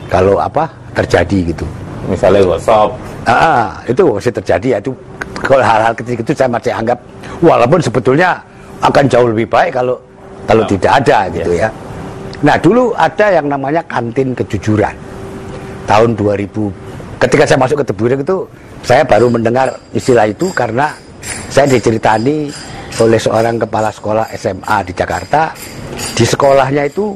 [0.10, 0.66] Kalau apa
[0.98, 1.83] terjadi gitu.
[2.08, 2.90] Misalnya WhatsApp
[3.24, 4.92] Ah, itu masih terjadi ya itu
[5.40, 7.00] kalau hal-hal kecil itu saya masih anggap
[7.40, 8.36] walaupun sebetulnya
[8.84, 9.96] akan jauh lebih baik kalau
[10.44, 10.68] kalau oh.
[10.68, 11.64] tidak ada gitu yes.
[11.64, 11.70] ya.
[12.44, 14.92] Nah dulu ada yang namanya kantin kejujuran
[15.88, 16.52] tahun 2000
[17.24, 18.44] ketika saya masuk ke Tebuireng itu
[18.84, 20.92] saya baru mendengar istilah itu karena
[21.48, 22.52] saya diceritani
[23.00, 25.56] oleh seorang kepala sekolah SMA di Jakarta
[26.12, 27.16] di sekolahnya itu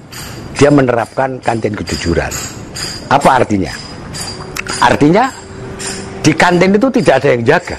[0.55, 2.31] dia menerapkan kantin kejujuran
[3.11, 3.71] apa artinya
[4.79, 5.31] artinya
[6.21, 7.77] di kantin itu tidak ada yang jaga.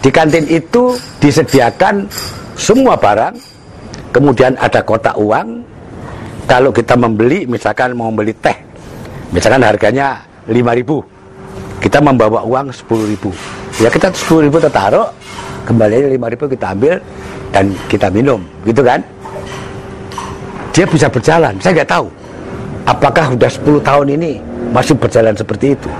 [0.00, 2.06] Di kantin itu disediakan
[2.54, 3.34] semua barang,
[4.14, 5.62] kemudian ada kotak uang.
[6.46, 8.54] Kalau kita membeli, misalkan mau beli teh,
[9.34, 15.08] Misalkan harganya 5000 kita membawa uang 10.000 ya kita 10.000 kita taruh
[15.66, 16.94] kembali 5.000 kita ambil
[17.50, 19.02] dan kita minum gitu kan
[20.70, 22.06] dia bisa berjalan saya nggak tahu
[22.86, 24.30] apakah sudah 10 tahun ini
[24.70, 25.90] masih berjalan seperti itu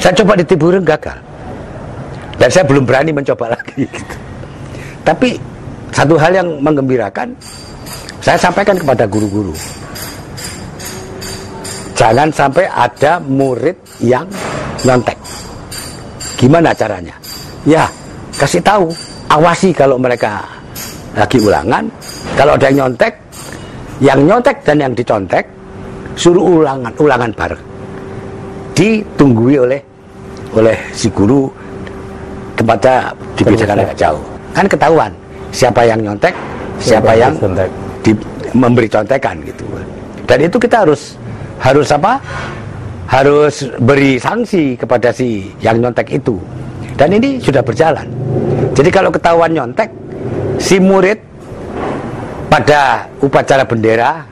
[0.00, 0.44] saya coba di
[0.86, 1.18] gagal
[2.36, 4.14] dan saya belum berani mencoba lagi gitu.
[5.02, 5.36] tapi
[5.90, 7.34] satu hal yang menggembirakan
[8.22, 9.52] saya sampaikan kepada guru-guru
[11.96, 14.28] jangan sampai ada murid yang
[14.84, 15.16] nyontek.
[16.36, 17.16] Gimana caranya?
[17.64, 17.88] Ya,
[18.36, 18.92] kasih tahu,
[19.32, 20.44] awasi kalau mereka
[21.16, 21.88] lagi ulangan.
[22.36, 23.16] Kalau ada yang nyontek,
[24.04, 25.48] yang nyontek dan yang dicontek,
[26.16, 27.62] suruh ulangan, ulangan bareng.
[28.76, 29.80] Ditunggui oleh
[30.56, 31.48] oleh si guru
[32.56, 34.24] tempatnya dibedakan agak jauh.
[34.56, 35.12] Kan ketahuan
[35.52, 36.34] siapa yang nyontek,
[36.80, 37.32] siapa, yang
[38.00, 38.12] di,
[38.56, 39.64] memberi contekan gitu.
[40.24, 41.20] Dan itu kita harus
[41.60, 42.20] harus apa?
[43.06, 46.36] harus beri sanksi kepada si yang nyontek itu.
[46.98, 48.06] Dan ini sudah berjalan.
[48.74, 49.88] Jadi kalau ketahuan nyontek,
[50.58, 51.20] si murid
[52.50, 54.26] pada upacara bendera,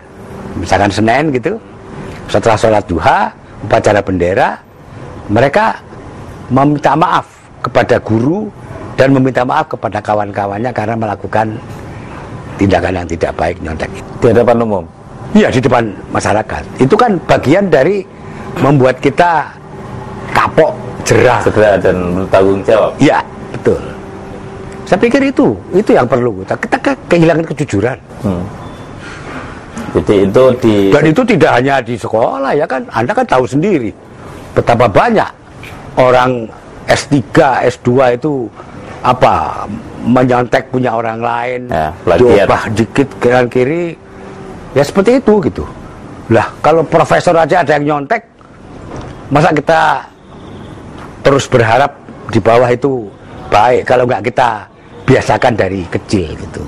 [0.58, 1.60] misalkan Senin gitu,
[2.28, 3.32] setelah sholat duha,
[3.64, 4.60] upacara bendera,
[5.28, 5.80] mereka
[6.52, 7.26] meminta maaf
[7.64, 8.48] kepada guru
[8.94, 11.56] dan meminta maaf kepada kawan-kawannya karena melakukan
[12.60, 13.90] tindakan yang tidak baik nyontek.
[14.22, 14.84] Di hadapan umum?
[15.34, 16.62] Iya, di depan masyarakat.
[16.78, 18.06] Itu kan bagian dari
[18.62, 19.50] membuat kita
[20.30, 21.42] kapok, jerah.
[21.42, 22.94] Segera dan bertanggung jawab.
[23.02, 23.18] Ya,
[23.50, 23.82] betul.
[24.86, 26.44] Saya pikir itu, itu yang perlu.
[26.46, 26.78] Kita
[27.10, 27.98] kehilangan kejujuran.
[28.22, 28.44] Hmm.
[29.94, 32.82] Jadi itu di dan itu tidak hanya di sekolah ya kan.
[32.90, 33.94] Anda kan tahu sendiri
[34.50, 35.30] betapa banyak
[35.94, 36.50] orang
[36.90, 37.14] S3,
[37.70, 38.50] S2 itu
[39.04, 39.64] apa
[40.04, 43.96] menyontek punya orang lain, ya, diubah dikit kanan kiri,
[44.76, 45.64] ya seperti itu gitu.
[46.32, 48.20] Lah kalau profesor aja ada yang nyontek,
[49.28, 50.04] masa kita
[51.24, 51.96] terus berharap
[52.32, 53.08] di bawah itu
[53.48, 54.68] baik kalau nggak kita
[55.04, 56.64] biasakan dari kecil gitu.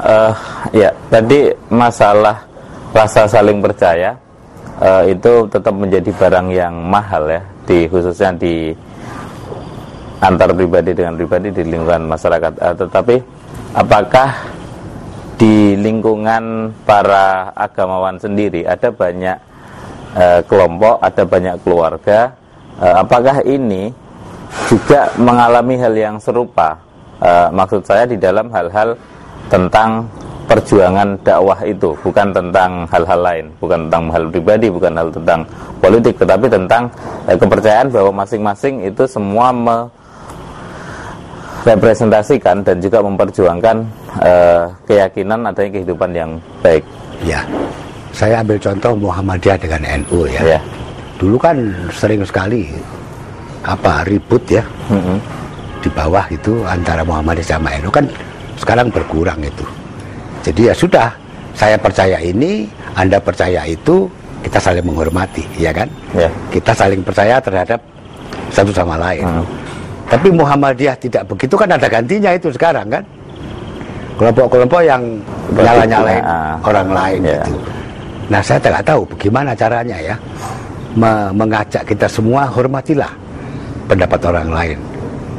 [0.00, 0.32] Uh,
[0.72, 2.42] ya tadi masalah
[2.96, 4.16] rasa saling percaya
[4.80, 8.72] uh, itu tetap menjadi barang yang mahal ya di khususnya di
[10.18, 12.52] antar pribadi dengan pribadi di lingkungan masyarakat.
[12.56, 13.16] Uh, tetapi
[13.76, 14.30] apakah
[15.36, 19.36] di lingkungan para agamawan sendiri ada banyak
[20.14, 22.32] uh, kelompok, ada banyak keluarga.
[22.80, 23.92] Uh, apakah ini
[24.70, 26.80] juga mengalami hal yang serupa?
[27.22, 28.98] Uh, maksud saya di dalam hal-hal
[29.52, 30.08] tentang
[30.48, 35.44] perjuangan dakwah itu, bukan tentang hal-hal lain, bukan tentang hal pribadi, bukan hal tentang
[35.80, 36.88] politik, tetapi tentang
[37.28, 39.52] uh, kepercayaan bahwa masing-masing itu semua
[41.64, 43.76] merepresentasikan dan juga memperjuangkan
[44.24, 46.30] uh, keyakinan adanya kehidupan yang
[46.64, 46.84] baik.
[47.20, 47.44] Ya.
[48.12, 50.56] Saya ambil contoh Muhammadiyah dengan NU ya.
[50.56, 50.60] ya.
[51.16, 51.56] Dulu kan
[51.92, 52.68] sering sekali
[53.62, 55.18] apa ribut ya mm -hmm.
[55.78, 58.04] di bawah itu antara Muhammadiyah sama NU kan
[58.62, 59.66] sekarang berkurang itu.
[60.46, 61.10] Jadi ya sudah,
[61.58, 64.06] saya percaya ini, Anda percaya itu,
[64.46, 65.90] kita saling menghormati, ya kan?
[66.14, 66.30] Ya.
[66.50, 67.82] Kita saling percaya terhadap
[68.54, 69.26] satu sama lain.
[69.26, 69.44] Mm.
[70.12, 73.04] Tapi Muhammadiyah tidak begitu kan ada gantinya itu sekarang kan?
[74.20, 75.02] Kelompok-kelompok yang
[75.56, 76.54] nyala-nyalain ah.
[76.68, 77.40] orang lain yeah.
[77.40, 77.56] gitu.
[78.28, 80.16] Nah saya tidak tahu bagaimana caranya ya
[81.32, 83.08] mengajak kita semua hormatilah
[83.88, 84.78] pendapat orang lain.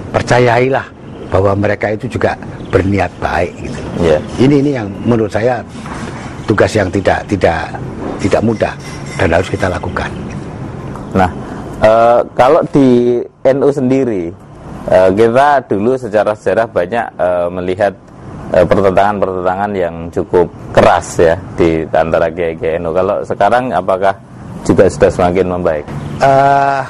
[0.10, 0.86] Percayailah
[1.34, 2.38] bahwa mereka itu juga
[2.70, 3.80] berniat baik gitu.
[3.98, 4.22] Yeah.
[4.38, 5.66] Ini ini yang menurut saya
[6.46, 7.74] tugas yang tidak tidak
[8.22, 8.74] tidak mudah
[9.18, 10.14] dan harus kita lakukan.
[11.18, 11.30] Nah,
[11.82, 11.92] e,
[12.38, 13.18] kalau di
[13.50, 14.30] NU sendiri
[14.86, 17.94] e, kita dulu secara sejarah banyak e, melihat
[18.54, 22.94] pertentangan-pertentangan yang cukup keras ya di antara kiai-kiai NU.
[22.94, 24.14] Kalau sekarang apakah
[24.62, 25.86] juga sudah semakin membaik?
[26.22, 26.86] Uh,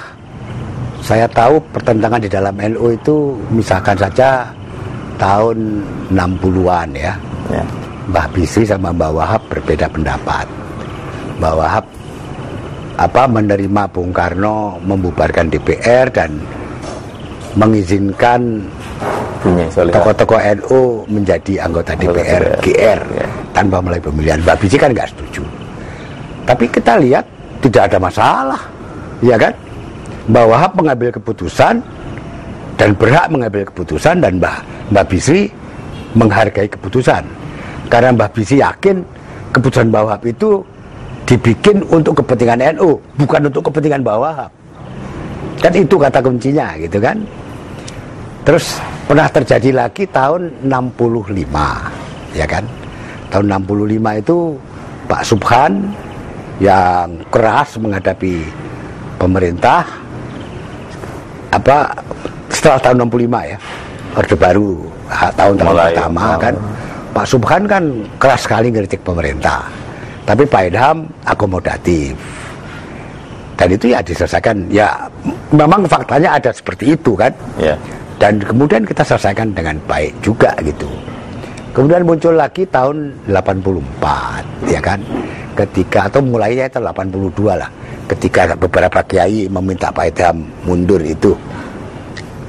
[1.03, 4.47] saya tahu pertentangan di dalam NU itu misalkan saja
[5.19, 5.83] tahun
[6.15, 7.13] 60-an ya.
[7.51, 7.63] ya.
[8.07, 10.47] Mbah Bisri sama Mbah Wahab berbeda pendapat.
[11.43, 11.85] Mbah Wahab
[12.95, 16.39] apa menerima Bung Karno membubarkan DPR dan
[17.59, 18.63] mengizinkan
[19.75, 20.81] tokoh-tokoh NU
[21.11, 23.27] menjadi anggota DPR, GR ya.
[23.51, 24.39] tanpa melalui pemilihan.
[24.39, 25.43] Mbak Biji kan nggak setuju.
[26.47, 27.27] Tapi kita lihat
[27.59, 28.61] tidak ada masalah,
[29.19, 29.51] ya kan?
[30.29, 31.83] Mbak Wahab mengambil keputusan
[32.79, 34.57] dan berhak mengambil keputusan dan Mbak
[34.91, 35.51] Mbak Bisri
[36.15, 37.23] menghargai keputusan.
[37.91, 39.03] Karena Mbak Bisri yakin
[39.51, 40.63] keputusan Mbak Wahab itu
[41.23, 44.51] dibikin untuk kepentingan NU, bukan untuk kepentingan Mbak Wahab.
[45.59, 47.19] Kan itu kata kuncinya gitu kan.
[48.43, 52.65] Terus pernah terjadi lagi tahun 65 ya kan
[53.29, 54.37] tahun 65 itu
[55.05, 55.91] Pak Subhan
[56.63, 58.41] yang keras menghadapi
[59.19, 60.02] pemerintah
[61.53, 61.77] apa
[62.49, 63.57] setelah tahun 65 ya
[64.13, 64.71] Orde Baru
[65.37, 66.39] tahun tahun Mulai, pertama oh.
[66.41, 66.55] kan.
[67.13, 67.83] Pak Subhan kan
[68.17, 69.69] keras sekali ngeritik pemerintah
[70.23, 70.97] tapi Pak Ilham
[71.27, 72.15] akomodatif.
[73.53, 74.89] Dan itu ya diselesaikan ya
[75.53, 77.31] memang faktanya ada seperti itu kan.
[77.59, 77.77] Ya.
[78.21, 80.87] dan kemudian kita selesaikan dengan baik juga gitu.
[81.75, 85.03] Kemudian muncul lagi tahun 84 ya kan.
[85.53, 87.67] Ketika atau mulainya itu 82 lah
[88.09, 91.31] ketika beberapa kiai meminta Pak Idham mundur itu.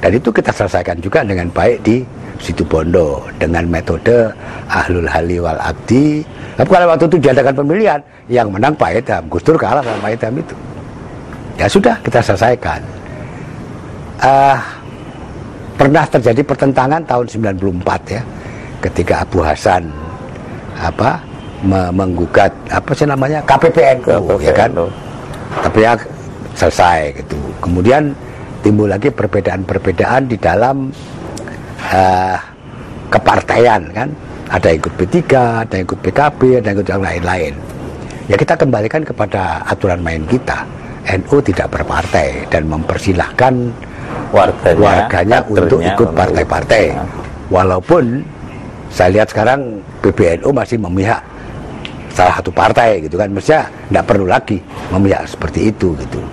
[0.03, 2.05] Dan itu kita selesaikan juga dengan baik di
[2.37, 4.29] situ Bondo dengan metode
[4.67, 6.19] ahlul hali wal akdi
[6.55, 10.11] tapi kalau waktu itu diadakan pemilihan yang menang Pak Idham Gus Dur kalah sama Pak
[10.19, 10.55] Idham itu.
[11.55, 12.83] Ya sudah kita selesaikan.
[14.19, 14.59] Ah,
[15.75, 17.25] pernah terjadi pertentangan tahun
[17.55, 18.21] 94 ya
[18.79, 19.91] ketika Abu Hasan
[20.79, 21.19] apa
[21.63, 24.69] me- menggugat apa sih namanya KPPNU ya kan.
[25.61, 25.93] Tapi ya
[26.55, 27.37] selesai gitu.
[27.59, 28.15] Kemudian
[28.63, 30.89] timbul lagi perbedaan-perbedaan di dalam
[31.91, 32.37] eh,
[33.11, 34.09] kepartaian kan?
[34.45, 35.17] Ada yang ikut P3
[35.65, 37.53] ada yang ikut PKB ada yang ikut yang lain-lain.
[38.25, 40.65] Ya kita kembalikan kepada aturan main kita.
[41.05, 43.53] NU tidak berpartai dan mempersilahkan
[44.33, 46.97] Warganya, warganya untuk ikut partai-partai.
[47.53, 48.25] walaupun
[48.89, 51.21] saya lihat sekarang PBNU masih memihak
[52.15, 53.27] salah satu partai gitu kan.
[53.27, 54.57] Mestinya tidak perlu lagi
[54.89, 56.23] memihak seperti itu gitu.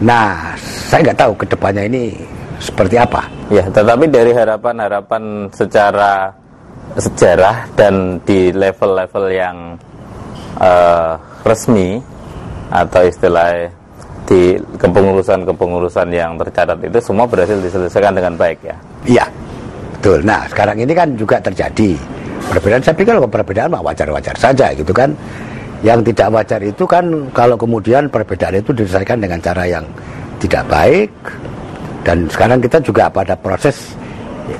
[0.00, 0.56] Nah
[0.88, 2.16] saya nggak tahu ke depannya ini
[2.56, 3.28] seperti apa.
[3.52, 6.32] Ya, tetapi dari harapan-harapan secara
[6.94, 9.56] sejarah dan di level-level yang
[10.58, 11.12] eh,
[11.46, 11.98] resmi
[12.70, 13.66] atau istilah
[14.30, 18.76] di kepengurusan-kepengurusan yang tercatat itu semua berhasil diselesaikan dengan baik ya.
[19.02, 19.26] iya
[19.98, 20.22] betul.
[20.22, 21.98] Nah sekarang ini kan juga terjadi
[22.48, 25.12] perbedaan saya pikir kalau perbedaan mah wajar-wajar saja gitu kan.
[25.80, 29.84] Yang tidak wajar itu kan kalau kemudian perbedaan itu diselesaikan dengan cara yang
[30.40, 31.12] tidak baik.
[32.04, 33.96] Dan sekarang kita juga pada proses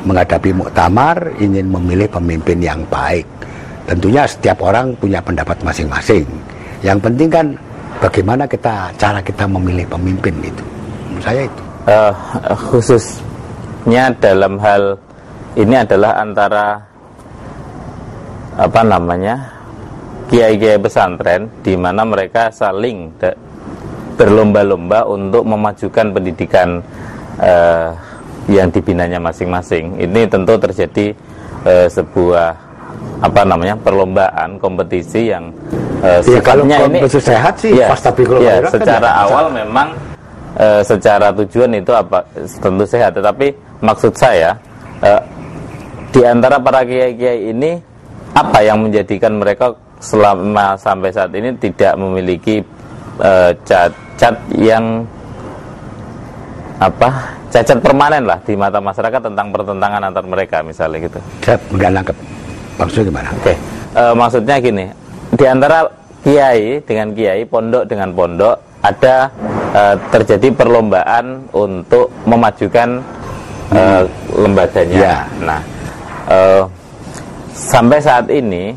[0.05, 3.25] menghadapi muktamar ingin memilih pemimpin yang baik.
[3.89, 6.25] Tentunya setiap orang punya pendapat masing-masing.
[6.81, 7.47] Yang penting kan
[8.01, 10.65] bagaimana kita cara kita memilih pemimpin itu.
[11.11, 11.63] Menurut saya itu.
[11.91, 12.13] Eh,
[12.71, 14.95] khususnya dalam hal
[15.59, 16.90] ini adalah antara
[18.61, 19.57] apa namanya
[20.29, 23.09] kiai-kiai pesantren di mana mereka saling
[24.21, 26.85] berlomba-lomba untuk memajukan pendidikan
[27.41, 27.89] eh,
[28.53, 29.97] yang dibinanya masing-masing.
[29.97, 31.17] Ini tentu terjadi
[31.65, 32.49] eh, sebuah
[33.25, 35.49] apa namanya perlombaan kompetisi yang
[36.05, 39.53] eh, Ya, kalau ini sehat sih, ya, fastabiqul ya, khairat kan secara nggak awal masalah.
[39.57, 39.89] memang
[40.61, 42.19] eh, secara tujuan itu apa
[42.61, 44.53] tentu sehat tetapi maksud saya
[45.01, 45.21] eh,
[46.13, 47.90] di antara para kiai-kiai ini
[48.41, 52.65] apa yang menjadikan mereka selama sampai saat ini tidak memiliki
[53.21, 55.05] eh, cacat yang
[56.81, 61.21] apa cacat permanen lah di mata masyarakat tentang pertentangan antar mereka misalnya gitu.
[61.45, 62.17] saya nggak nangkep
[62.81, 63.55] maksudnya gimana Oke,
[63.93, 64.85] eh, maksudnya gini,
[65.37, 65.79] di antara
[66.25, 69.29] kiai dengan kiai, pondok dengan pondok, ada
[69.77, 73.05] eh, terjadi perlombaan untuk memajukan
[73.77, 74.97] eh, lembaganya.
[74.97, 75.17] Ya.
[75.45, 75.61] Nah,
[76.33, 76.63] eh,
[77.53, 78.73] sampai saat ini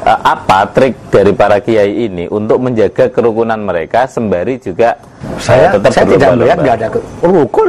[0.00, 5.66] eh, apa trik dari para kiai ini untuk menjaga kerukunan mereka sembari juga eh, saya
[5.70, 7.68] tetap saya tidak melihat nggak ada ke- rukun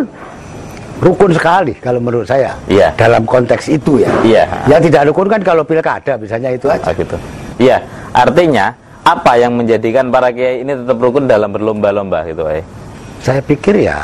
[1.00, 2.92] rukun sekali kalau menurut saya Iya.
[2.94, 4.44] dalam konteks itu ya Iya.
[4.68, 7.16] ya tidak rukun kan kalau pilkada misalnya itu aja Ah, gitu.
[7.56, 7.78] Iya,
[8.12, 8.72] artinya
[9.02, 12.64] apa yang menjadikan para kiai ini tetap rukun dalam berlomba-lomba gitu, eh?
[13.20, 13.96] saya pikir ya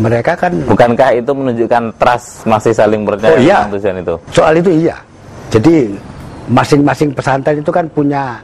[0.00, 3.56] mereka kan Bukankah itu menunjukkan trust masih saling percaya Oh, iya.
[3.62, 4.14] tentang tujuan itu?
[4.32, 4.96] soal itu iya
[5.50, 5.74] jadi
[6.48, 8.40] masing-masing pesantren itu kan punya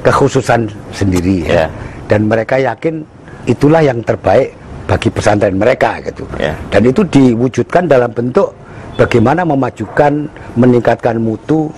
[0.00, 1.64] kekhususan sendiri Ya.
[1.64, 1.66] ya.
[2.08, 3.04] dan mereka yakin
[3.44, 4.56] itulah yang terbaik
[4.88, 6.56] bagi pesantren mereka gitu Ya.
[6.72, 8.50] dan itu diwujudkan dalam bentuk
[8.96, 10.26] bagaimana memajukan
[10.56, 11.68] meningkatkan mutu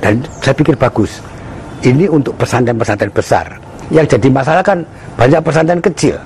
[0.00, 1.20] dan saya pikir bagus
[1.80, 3.46] ini untuk pesantren-pesantren besar
[3.88, 4.82] yang jadi masalah kan
[5.14, 6.16] banyak pesantren kecil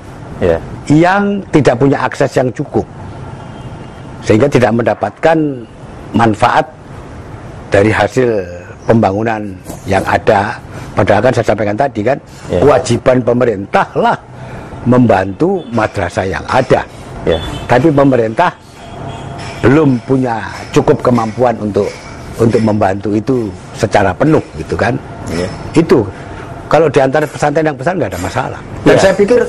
[0.41, 0.59] Ya.
[0.91, 2.83] Yang tidak punya akses yang cukup
[4.23, 5.39] sehingga tidak mendapatkan
[6.15, 6.67] manfaat
[7.71, 8.29] dari hasil
[8.87, 9.43] pembangunan
[9.87, 10.59] yang ada
[10.93, 12.19] padahal kan saya sampaikan tadi kan
[12.51, 12.59] Ya.
[12.61, 14.19] kewajiban pemerintah lah
[14.85, 16.83] membantu madrasah yang ada
[17.23, 17.39] Ya.
[17.71, 18.51] tapi pemerintah
[19.63, 20.43] belum punya
[20.75, 21.87] cukup kemampuan untuk
[22.43, 23.47] untuk membantu itu
[23.79, 24.99] secara penuh gitu kan
[25.31, 25.47] Ya.
[25.73, 26.03] itu
[26.67, 29.01] kalau di antara pesantren yang besar nggak ada masalah dan Ya.
[29.01, 29.41] saya pikir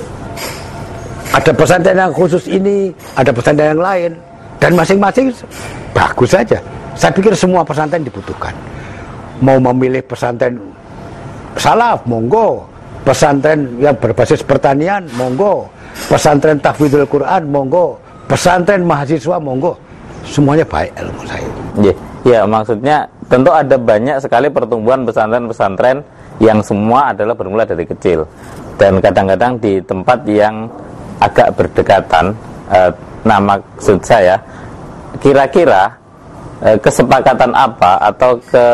[1.34, 4.12] ada pesantren yang khusus ini ada pesantren yang lain
[4.62, 5.34] dan masing-masing
[5.92, 6.62] bagus saja
[6.94, 8.54] saya pikir semua pesantren dibutuhkan
[9.42, 10.74] mau memilih pesantren
[11.58, 12.66] salaf, monggo.
[13.04, 15.68] Pesantren yang berbasis pertanian, monggo.
[16.08, 18.00] Pesantren tahfidzul Quran, monggo.
[18.32, 19.76] Pesantren mahasiswa, monggo.
[20.24, 21.50] Semuanya baik ilmu saya.
[21.84, 26.00] Ya, ya maksudnya tentu ada banyak sekali pertumbuhan pesantren-pesantren
[26.40, 28.24] yang semua adalah bermula dari kecil
[28.80, 30.72] dan kadang-kadang di tempat yang
[31.24, 32.36] agak berdekatan.
[32.68, 32.92] Eh,
[33.24, 34.36] nah, maksud saya
[35.24, 35.88] kira-kira
[36.60, 38.66] eh, kesepakatan apa atau ke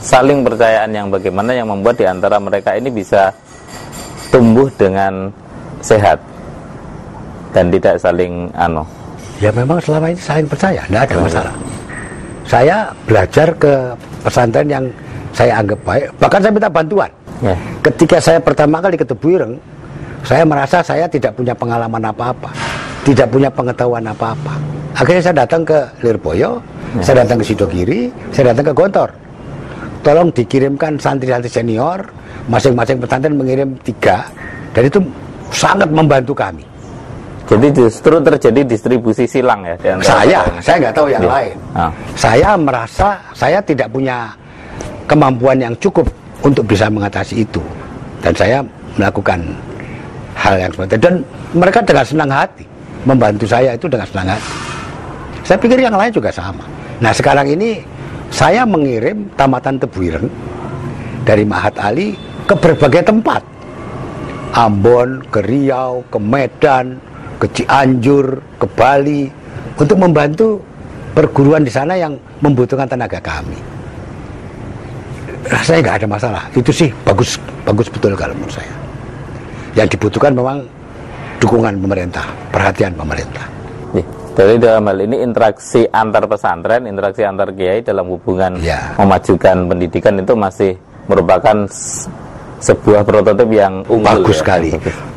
[0.00, 3.34] saling percayaan yang bagaimana yang membuat di antara mereka ini bisa
[4.30, 5.28] tumbuh dengan
[5.82, 6.20] sehat
[7.52, 8.84] dan tidak saling ano.
[9.38, 11.54] Ya memang selama ini saling percaya, tidak ada masalah.
[12.48, 13.72] Saya belajar ke
[14.24, 14.84] pesantren yang
[15.36, 17.10] saya anggap baik, bahkan saya minta bantuan.
[17.38, 17.54] Ya.
[17.86, 19.54] Ketika saya pertama kali ke Tebuireng,
[20.24, 22.50] saya merasa saya tidak punya pengalaman apa-apa,
[23.06, 24.54] tidak punya pengetahuan apa-apa.
[24.98, 26.58] Akhirnya saya datang ke Lirboyo,
[26.88, 27.02] Ya.
[27.04, 28.00] saya datang ke Sidogiri,
[28.32, 29.10] saya datang ke Gontor.
[30.00, 32.00] Tolong dikirimkan santri-santri senior,
[32.48, 34.24] masing-masing pesantren mengirim tiga,
[34.72, 34.96] dan itu
[35.52, 36.64] sangat membantu kami.
[37.48, 39.72] Jadi justru terjadi distribusi silang ya
[40.04, 40.60] Saya, mereka.
[40.60, 41.30] saya nggak tahu yang Ya.
[41.32, 41.56] lain.
[41.72, 41.90] Ah.
[42.12, 44.28] Saya merasa saya tidak punya
[45.08, 46.04] kemampuan yang cukup
[46.44, 47.60] untuk bisa mengatasi itu,
[48.20, 48.58] dan saya
[48.96, 49.40] melakukan
[50.38, 51.02] hal yang seperti itu.
[51.02, 51.14] Dan
[51.52, 52.64] mereka dengan senang hati
[53.02, 54.50] membantu saya itu dengan senang hati.
[55.42, 56.62] Saya pikir yang lain juga sama.
[57.02, 57.82] Nah sekarang ini
[58.28, 60.28] saya mengirim tamatan Tebuireng
[61.26, 62.14] dari Mahat Ali
[62.46, 63.42] ke berbagai tempat.
[64.48, 66.96] Ambon, ke Riau, ke Medan,
[67.36, 69.28] ke Cianjur, ke Bali
[69.76, 70.58] untuk membantu
[71.12, 73.60] perguruan di sana yang membutuhkan tenaga kami.
[75.62, 76.42] Saya nggak ada masalah.
[76.56, 78.77] Itu sih bagus bagus betul kalau menurut saya.
[79.74, 80.64] Yang dibutuhkan memang
[81.38, 83.46] dukungan pemerintah, perhatian pemerintah.
[84.38, 88.94] Jadi dalam hal ini interaksi antar pesantren, interaksi antar kiai dalam hubungan Ya.
[88.94, 90.78] memajukan pendidikan itu masih
[91.10, 91.66] merupakan
[92.62, 94.42] sebuah prototip yang unggul bagus ya.
[94.46, 94.70] sekali.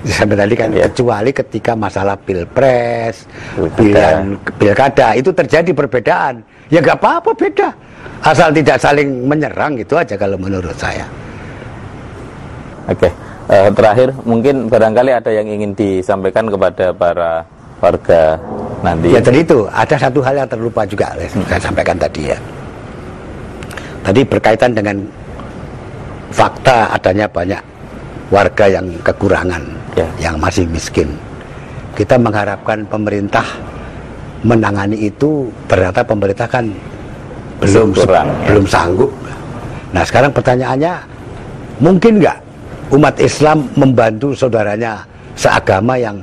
[0.09, 0.89] Sampai tadi kan Ya.
[0.89, 3.29] kecuali ketika masalah pilpres,
[3.77, 6.41] pilihan pilkada itu terjadi perbedaan.
[6.73, 7.69] Ya nggak apa-apa beda,
[8.25, 11.05] asal tidak saling menyerang gitu aja kalau menurut saya.
[12.89, 13.13] Oke,
[13.49, 17.41] Eh, terakhir mungkin barangkali ada yang ingin disampaikan kepada para
[17.81, 18.37] warga
[18.85, 19.11] nanti.
[19.11, 22.37] Ya tadi itu ada satu hal yang terlupa juga Les, saya sampaikan tadi ya.
[24.01, 24.97] Tadi berkaitan dengan
[26.31, 27.61] fakta adanya banyak
[28.31, 29.63] warga yang kekurangan,
[29.99, 30.07] Ya.
[30.31, 31.11] yang masih miskin.
[31.93, 33.43] Kita mengharapkan pemerintah
[34.41, 36.71] menangani itu, ternyata pemerintah kan
[37.59, 38.47] belum Kurang, ya.
[38.47, 39.11] belum sanggup.
[39.91, 40.93] Nah sekarang pertanyaannya,
[41.83, 42.37] mungkin nggak
[42.91, 45.07] umat Islam membantu saudaranya
[45.39, 46.19] seagama yang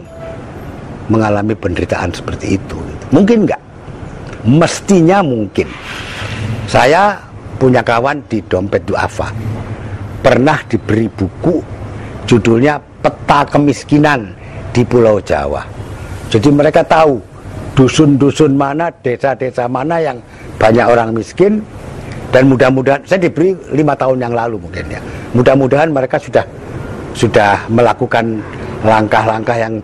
[1.09, 2.79] mengalami penderitaan seperti itu?
[3.09, 3.63] Mungkin nggak?
[4.45, 5.67] Mestinya mungkin.
[6.69, 7.17] Saya
[7.57, 9.33] punya kawan di Dompet Duafa.
[10.21, 11.65] Pernah diberi buku
[12.29, 14.37] judulnya Peta Kemiskinan
[14.71, 15.65] di Pulau Jawa.
[16.29, 17.17] Jadi mereka tahu
[17.73, 20.21] dusun-dusun mana, desa-desa mana yang
[20.61, 21.65] banyak orang miskin
[22.29, 25.01] dan mudah-mudahan saya diberi lima tahun yang lalu mungkin ya.
[25.33, 26.45] Mudah-mudahan mereka sudah
[27.17, 28.45] sudah melakukan
[28.85, 29.81] langkah-langkah yang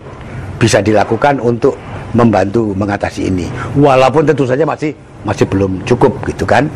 [0.61, 1.75] bisa dilakukan untuk
[2.15, 3.49] membantu mengatasi ini.
[3.75, 4.93] Walaupun tentu saja masih
[5.25, 6.69] masih belum cukup gitu kan.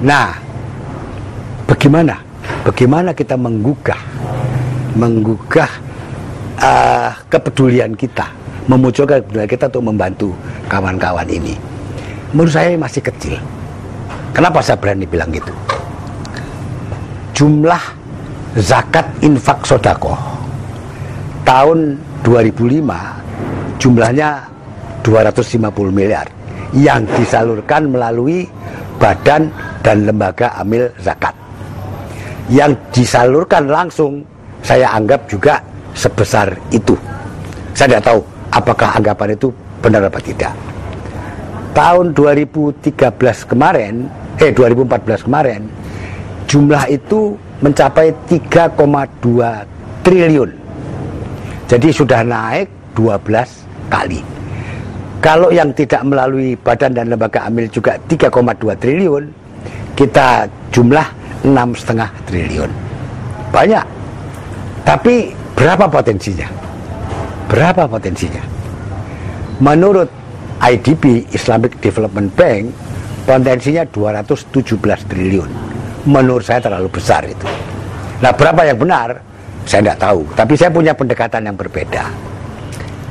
[0.00, 0.38] Nah,
[1.66, 2.16] bagaimana?
[2.64, 3.98] Bagaimana kita menggugah
[4.94, 5.68] menggugah
[6.62, 8.30] uh, kepedulian kita,
[8.70, 10.28] memunculkan kepedulian kita untuk membantu
[10.70, 11.58] kawan-kawan ini.
[12.30, 13.38] Menurut saya masih kecil.
[14.34, 15.54] Kenapa saya berani bilang gitu?
[17.38, 17.82] Jumlah
[18.58, 20.18] zakat infak sodako
[21.46, 22.82] tahun 2005
[23.78, 24.42] jumlahnya
[25.06, 26.26] 250 miliar
[26.74, 28.48] yang disalurkan melalui
[28.98, 29.50] badan
[29.86, 31.34] dan lembaga amil zakat.
[32.50, 34.26] Yang disalurkan langsung
[34.64, 35.62] saya anggap juga
[35.94, 36.96] sebesar itu.
[37.76, 38.20] Saya tidak tahu
[38.50, 40.52] apakah anggapan itu benar apa tidak.
[41.74, 44.06] Tahun 2013 kemarin,
[44.40, 45.62] eh 2014 kemarin,
[46.50, 50.50] jumlah itu mencapai 3,2 triliun.
[51.64, 54.20] Jadi sudah naik 12 kali.
[55.24, 59.24] Kalau yang tidak melalui badan dan lembaga amil juga 3,2 triliun,
[59.96, 61.06] kita jumlah
[61.46, 62.70] 6,5 triliun.
[63.48, 63.86] Banyak.
[64.84, 66.48] Tapi berapa potensinya?
[67.48, 68.44] Berapa potensinya?
[69.64, 70.10] Menurut
[70.60, 72.68] IDB Islamic Development Bank
[73.24, 75.50] potensinya 217 triliun.
[76.04, 77.48] Menurut saya terlalu besar itu.
[78.20, 79.16] Nah berapa yang benar?
[79.64, 80.20] Saya tidak tahu.
[80.36, 82.04] Tapi saya punya pendekatan yang berbeda.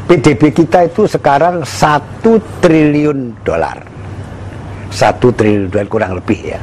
[0.06, 3.82] PDB kita itu sekarang satu triliun dolar.
[4.94, 6.60] Satu triliun dolar kurang lebih ya.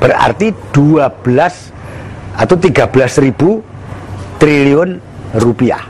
[0.00, 4.90] Berarti 12 atau 13.000 triliun
[5.38, 5.84] rupiah.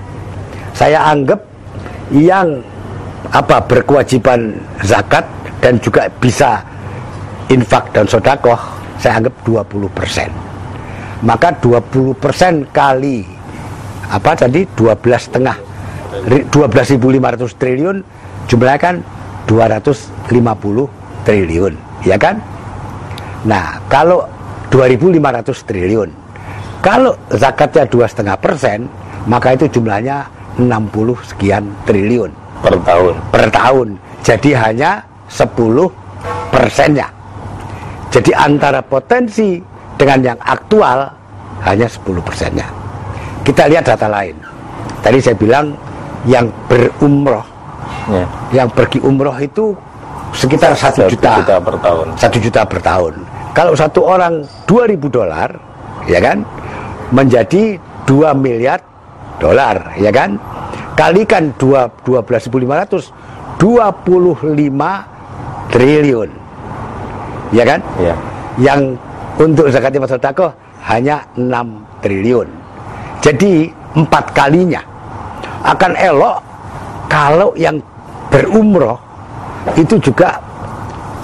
[0.74, 1.38] Saya anggap
[2.10, 2.58] yang
[3.30, 5.24] apa berkewajiban zakat
[5.62, 6.60] dan juga bisa
[7.52, 8.56] infak dan sodakoh
[8.98, 10.30] saya anggap 20 persen.
[11.24, 13.24] Maka 20 persen kali
[14.08, 15.56] apa tadi 12 setengah
[16.28, 17.96] 12.500 triliun
[18.44, 18.96] jumlahnya kan
[19.48, 21.74] 250 triliun
[22.04, 22.36] ya kan?
[23.48, 24.28] Nah kalau
[24.68, 26.10] 2.500 triliun
[26.84, 28.84] kalau zakatnya dua setengah persen
[29.24, 30.28] maka itu jumlahnya
[30.60, 32.28] 60 sekian triliun.
[32.60, 33.14] Per tahun.
[33.32, 33.88] Per tahun.
[34.20, 35.00] Jadi hanya
[35.32, 35.48] 10
[36.52, 37.13] persennya
[38.14, 39.58] jadi antara potensi
[39.98, 41.10] dengan yang aktual
[41.66, 42.70] hanya 10 persennya
[43.42, 44.38] kita lihat data lain
[45.02, 45.74] tadi saya bilang
[46.24, 47.44] yang berumroh
[48.08, 48.24] ya.
[48.62, 49.74] yang pergi umroh itu
[50.34, 53.14] sekitar satu juta juta per tahun satu juta per tahun.
[53.54, 55.54] Kalau satu orang 2000 dolar,
[56.10, 56.42] ya kan,
[57.14, 58.82] menjadi 2 miliar
[59.38, 60.34] dolar, ya kan?
[60.98, 63.14] Kalikan 2 12.500
[63.62, 66.30] 25 triliun.
[67.50, 67.80] Ya kan?
[67.98, 68.14] ya
[68.56, 68.80] Yang
[69.36, 70.52] untuk zakat infak sedekah
[70.84, 71.50] hanya 6
[72.00, 72.48] triliun.
[73.18, 74.82] Jadi empat kalinya
[75.64, 76.36] akan elok
[77.08, 77.80] kalau yang
[78.28, 78.98] berumroh
[79.74, 80.36] itu juga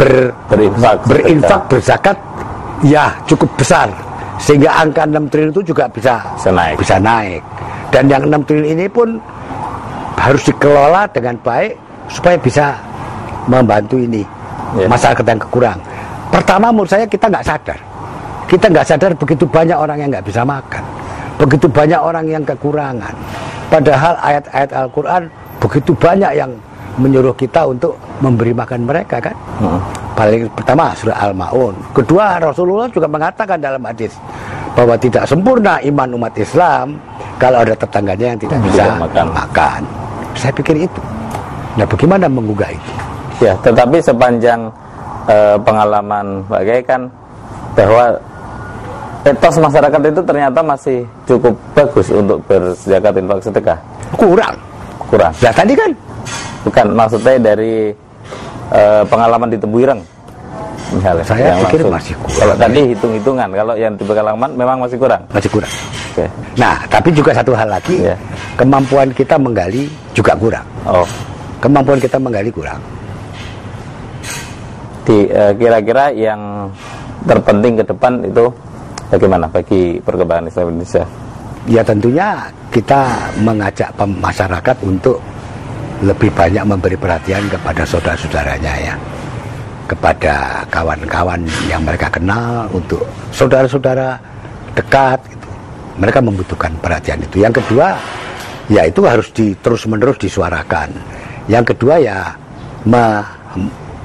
[0.01, 2.17] ber, berinfak berinfak berzakat
[2.81, 3.91] ya cukup besar
[4.41, 6.75] sehingga angka 6 triliun itu juga bisa Bisa naik.
[6.81, 7.43] bisa naik
[7.93, 9.21] dan yang 6 triliun ini pun
[10.17, 11.77] harus dikelola dengan baik
[12.09, 12.67] supaya bisa
[13.45, 14.25] membantu ini
[14.71, 14.87] Ya.
[14.87, 15.79] masyarakat yang kekurang
[16.41, 17.79] pertama menurut saya kita nggak sadar
[18.49, 20.83] kita nggak sadar begitu banyak orang yang nggak bisa makan
[21.37, 23.13] begitu banyak orang yang kekurangan
[23.69, 25.23] padahal ayat-ayat Al-Quran
[25.61, 26.51] begitu banyak yang
[26.97, 29.77] menyuruh kita untuk memberi makan mereka kan Hmm.
[30.17, 31.77] paling pertama surah Al-Maun.
[31.93, 34.17] Kedua Rasulullah juga mengatakan dalam hadis
[34.73, 36.97] bahwa tidak sempurna iman umat Islam
[37.37, 39.27] kalau ada tetangganya yang tidak Tidak bisa makan.
[39.33, 39.81] makan.
[40.33, 41.01] Saya pikir itu.
[41.77, 42.93] Nah, bagaimana menggugah itu?
[43.41, 44.69] Ya, tetapi sepanjang
[45.29, 47.03] eh, pengalaman Pak Kiai kan
[47.77, 48.05] bahwa
[49.25, 50.99] etos masyarakat itu ternyata masih
[51.29, 53.79] cukup bagus untuk berzakat infak sedekah.
[54.17, 54.55] Kurang.
[55.11, 55.33] Kurang.
[55.43, 55.91] Nah, tadi kan
[56.61, 57.89] Bukan maksudnya dari
[58.71, 60.01] eh, pengalaman di Tebuireng
[60.93, 61.25] misalnya.
[61.25, 61.95] Saya yang pikir langsung.
[61.97, 62.37] masih kurang.
[62.37, 65.23] Kalau tadi hitung-hitungan, kalau yang di pengalaman memang masih kurang.
[65.33, 65.73] masih kurang.
[66.13, 66.27] Oke.
[66.59, 68.17] Nah, tapi juga satu hal lagi, Ya.
[68.59, 70.67] kemampuan kita menggali juga kurang.
[70.85, 71.07] Oh,
[71.63, 72.81] Kemampuan kita menggali kurang.
[75.05, 76.69] Di eh, kira-kira yang
[77.25, 78.49] terpenting ke depan itu
[79.13, 81.05] bagaimana bagi perkembangan Islam Indonesia?
[81.69, 85.21] Ya tentunya kita mengajak masyarakat untuk
[86.01, 88.95] lebih banyak memberi perhatian kepada saudara-saudaranya ya.
[89.85, 94.17] Kepada kawan-kawan yang mereka kenal untuk saudara-saudara
[94.73, 95.49] dekat gitu.
[96.01, 97.45] Mereka membutuhkan perhatian itu.
[97.45, 97.99] Yang kedua,
[98.73, 100.95] ya itu harus di, terus-menerus disuarakan.
[101.51, 102.33] Yang kedua ya
[102.87, 103.27] me-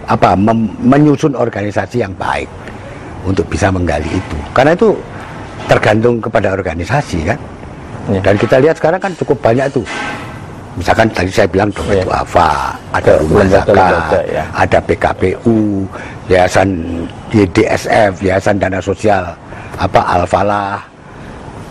[0.05, 2.49] apa mem- menyusun organisasi yang baik
[3.25, 4.37] untuk bisa menggali itu.
[4.53, 4.93] Karena itu
[5.65, 7.39] tergantung kepada organisasi kan.
[8.05, 8.21] Ya.
[8.21, 9.85] Dan kita lihat sekarang kan cukup banyak tuh.
[10.75, 12.05] Misalkan tadi saya bilang dompet Ya.
[12.05, 14.43] duafa, ada Ya, rumah zakat, ya.
[14.51, 15.87] ada PKPU,
[16.27, 16.69] Yayasan
[17.31, 19.23] YDSF, Yayasan Dana Sosial
[19.79, 20.83] apa Al-Falah,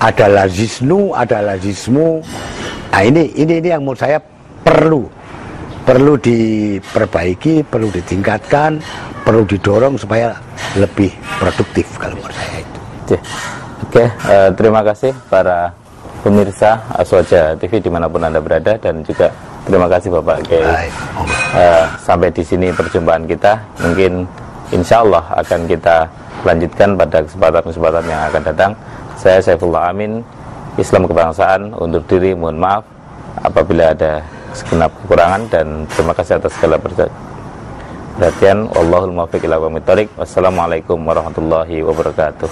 [0.00, 2.24] ada Lazisnu, ada Lazismu.
[2.90, 4.16] Nah ini ini ini yang menurut saya
[4.64, 5.04] perlu
[5.84, 8.80] perlu diperbaiki, perlu ditingkatkan,
[9.22, 10.32] perlu didorong supaya
[10.80, 12.80] lebih produktif kalau menurut saya itu.
[13.04, 13.18] Oke,
[13.84, 15.70] Oke, eh, terima kasih para
[16.24, 19.28] pemirsa Aswaja TV di mana pun anda berada dan juga
[19.68, 20.88] terima kasih Bapak Kiai.
[21.54, 23.60] Eh, sampai di sini perjumpaan kita.
[23.84, 24.24] Mungkin
[24.72, 26.08] insya Allah akan kita
[26.48, 28.72] lanjutkan pada kesempatan-kesempatan yang akan datang.
[29.20, 30.24] Saya Saifullah Amin,
[30.80, 32.82] Islam kebangsaan, undur diri, mohon maaf
[33.44, 34.24] apabila ada
[34.54, 38.70] segenap kekurangan dan terima kasih atas segala perhatian.
[38.70, 39.58] Wallahul muwaffiq ila.
[40.14, 42.48] Wassalamualaikum warahmatullahi wabarakatuh.